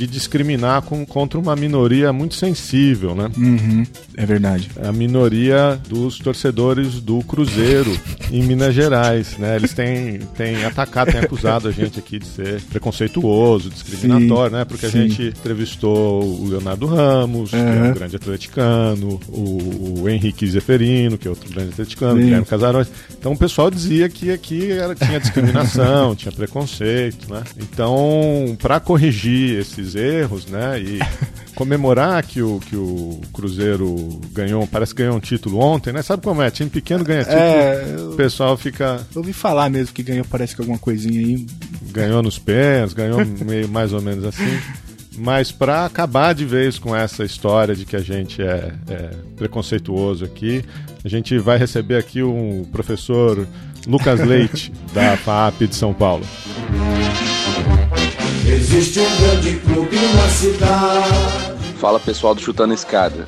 de 0.00 0.06
discriminar 0.06 0.80
com, 0.80 1.04
contra 1.04 1.38
uma 1.38 1.54
minoria 1.54 2.10
muito 2.10 2.34
sensível, 2.34 3.14
né? 3.14 3.30
Uhum, 3.36 3.84
é 4.16 4.24
verdade. 4.24 4.70
A 4.82 4.90
minoria 4.90 5.78
dos 5.90 6.18
torcedores 6.18 7.02
do 7.02 7.22
Cruzeiro 7.22 7.94
em 8.32 8.42
Minas 8.42 8.74
Gerais, 8.74 9.36
né? 9.36 9.56
Eles 9.56 9.74
têm, 9.74 10.20
têm 10.34 10.64
atacado, 10.64 11.12
têm 11.12 11.20
acusado 11.20 11.68
a 11.68 11.70
gente 11.70 11.98
aqui 11.98 12.18
de 12.18 12.24
ser 12.24 12.62
preconceituoso, 12.62 13.68
discriminatório, 13.68 14.50
sim, 14.52 14.56
né? 14.56 14.64
Porque 14.64 14.88
sim. 14.88 14.98
a 14.98 15.02
gente 15.02 15.22
entrevistou 15.38 16.24
o 16.24 16.48
Leonardo 16.48 16.86
Ramos, 16.86 17.52
uhum. 17.52 17.58
que 17.58 17.78
é 17.78 17.82
um 17.82 17.92
grande 17.92 18.16
atleticano, 18.16 19.20
o, 19.28 20.00
o 20.00 20.08
Henrique 20.08 20.46
Zeferino, 20.46 21.18
que 21.18 21.28
é 21.28 21.30
outro 21.30 21.50
grande 21.50 21.72
atleticano, 21.72 22.16
sim. 22.16 22.24
Guilherme 22.24 22.46
Casarões. 22.46 22.88
Então 23.18 23.32
o 23.32 23.36
pessoal 23.36 23.70
dizia 23.70 24.08
que 24.08 24.32
aqui 24.32 24.72
era, 24.72 24.94
tinha 24.94 25.20
discriminação, 25.20 26.16
tinha 26.16 26.32
preconceito, 26.32 27.30
né? 27.30 27.42
Então, 27.58 28.56
para 28.58 28.80
corrigir 28.80 29.58
esses 29.60 29.89
erros, 29.94 30.46
né? 30.46 30.80
E 30.80 30.98
comemorar 31.54 32.22
que 32.24 32.42
o, 32.42 32.60
que 32.60 32.76
o 32.76 33.20
Cruzeiro 33.32 34.20
ganhou, 34.32 34.66
parece 34.66 34.94
que 34.94 35.02
ganhou 35.02 35.16
um 35.16 35.20
título 35.20 35.58
ontem, 35.58 35.92
né? 35.92 36.02
Sabe 36.02 36.22
como 36.22 36.42
é? 36.42 36.50
Time 36.50 36.70
pequeno 36.70 37.04
ganha 37.04 37.24
título, 37.24 37.38
é, 37.38 37.96
o 38.12 38.16
pessoal 38.16 38.56
fica. 38.56 39.06
Eu 39.14 39.20
ouvi 39.20 39.32
falar 39.32 39.68
mesmo 39.68 39.94
que 39.94 40.02
ganhou, 40.02 40.24
parece 40.24 40.54
que 40.54 40.62
alguma 40.62 40.78
coisinha 40.78 41.20
aí. 41.20 41.46
Ganhou 41.92 42.22
nos 42.22 42.38
pés, 42.38 42.92
ganhou 42.92 43.24
meio 43.44 43.68
mais 43.68 43.92
ou 43.92 44.00
menos 44.00 44.24
assim. 44.24 44.58
Mas 45.18 45.52
para 45.52 45.84
acabar 45.84 46.34
de 46.34 46.44
vez 46.44 46.78
com 46.78 46.96
essa 46.96 47.24
história 47.24 47.74
de 47.74 47.84
que 47.84 47.96
a 47.96 48.00
gente 48.00 48.40
é, 48.40 48.72
é, 48.88 49.10
preconceituoso 49.36 50.24
aqui, 50.24 50.64
a 51.04 51.08
gente 51.08 51.36
vai 51.38 51.58
receber 51.58 51.96
aqui 51.96 52.22
um 52.22 52.64
professor 52.72 53.46
Lucas 53.86 54.20
Leite, 54.20 54.72
da 54.92 55.16
FAP 55.16 55.66
de 55.66 55.74
São 55.74 55.92
Paulo. 55.92 56.24
Existe 58.52 58.98
um 58.98 59.16
grande 59.20 59.60
clube 59.60 59.96
na 59.96 60.28
cidade. 60.28 61.54
Fala 61.78 62.00
pessoal 62.00 62.34
do 62.34 62.40
Chutando 62.40 62.74
Escada. 62.74 63.24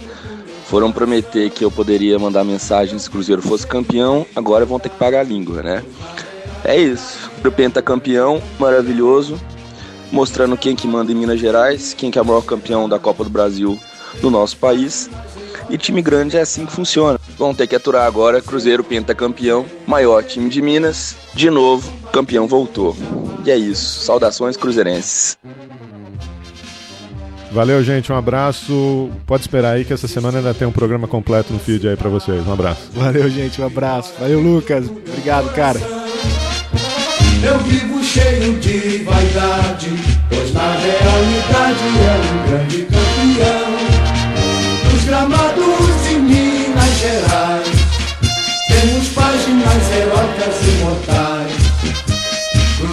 Foram 0.66 0.90
prometer 0.90 1.48
que 1.50 1.64
eu 1.64 1.70
poderia 1.70 2.18
mandar 2.18 2.42
mensagens 2.42 3.02
se 3.02 3.08
o 3.08 3.12
Cruzeiro 3.12 3.40
fosse 3.40 3.64
campeão, 3.64 4.26
agora 4.34 4.66
vão 4.66 4.80
ter 4.80 4.88
que 4.88 4.96
pagar 4.96 5.20
a 5.20 5.22
língua, 5.22 5.62
né? 5.62 5.84
É 6.64 6.76
isso. 6.76 7.30
O 7.44 7.52
pentacampeão, 7.52 8.42
maravilhoso, 8.58 9.40
mostrando 10.10 10.56
quem 10.56 10.74
que 10.74 10.88
manda 10.88 11.12
em 11.12 11.14
Minas 11.14 11.38
Gerais, 11.38 11.94
quem 11.94 12.10
que 12.10 12.18
é 12.18 12.22
o 12.22 12.26
maior 12.26 12.42
campeão 12.42 12.88
da 12.88 12.98
Copa 12.98 13.22
do 13.22 13.30
Brasil 13.30 13.78
no 14.20 14.28
nosso 14.28 14.56
país. 14.56 15.08
E 15.70 15.78
time 15.78 16.02
grande 16.02 16.36
é 16.36 16.40
assim 16.40 16.66
que 16.66 16.72
funciona. 16.72 17.20
Vão 17.38 17.54
ter 17.54 17.68
que 17.68 17.76
aturar 17.76 18.06
agora 18.06 18.42
Cruzeiro 18.42 18.82
pentacampeão, 18.82 19.64
maior 19.86 20.24
time 20.24 20.50
de 20.50 20.60
Minas, 20.60 21.14
de 21.32 21.48
novo, 21.48 21.92
campeão 22.12 22.48
voltou. 22.48 22.96
E 23.44 23.50
é 23.50 23.56
isso. 23.56 24.00
Saudações 24.04 24.56
cruzeirenses. 24.56 25.36
Valeu, 27.52 27.82
gente. 27.84 28.10
Um 28.10 28.16
abraço. 28.16 29.10
Pode 29.26 29.42
esperar 29.42 29.74
aí 29.76 29.84
que 29.84 29.92
essa 29.92 30.08
semana 30.08 30.38
ainda 30.38 30.54
tem 30.54 30.66
um 30.66 30.72
programa 30.72 31.06
completo 31.06 31.52
no 31.52 31.58
feed 31.58 31.86
aí 31.86 31.96
para 31.96 32.08
vocês. 32.08 32.46
Um 32.46 32.52
abraço. 32.52 32.90
Valeu, 32.94 33.28
gente. 33.28 33.60
Um 33.60 33.66
abraço. 33.66 34.14
Valeu, 34.18 34.40
Lucas. 34.40 34.86
Obrigado, 34.88 35.52
cara. 35.54 35.78
Eu 37.44 37.58
vivo 37.58 38.02
cheio 38.04 38.58
de 38.60 38.98
vaidade, 39.04 39.90
pois 40.28 40.52
na 40.54 40.72
realidade 40.72 41.80
é 41.98 42.20
um 42.22 42.48
grande 42.48 42.82
campeão. 42.84 43.72
Nos 44.92 45.04
gramados 45.04 46.08
de 46.08 46.14
Minas 46.20 46.98
Gerais, 47.00 47.68
temos 48.68 49.08
páginas 49.08 49.90
heróicas 49.92 50.68
imortais. 50.68 51.31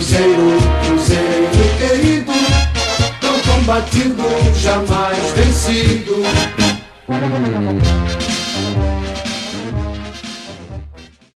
Cruzeiro, 0.10 0.58
Cruzeiro 0.88 1.50
querido, 1.78 2.32
tão 3.22 3.39
combatido, 3.41 4.24
jamais 4.56 5.19
vencido. 5.36 6.24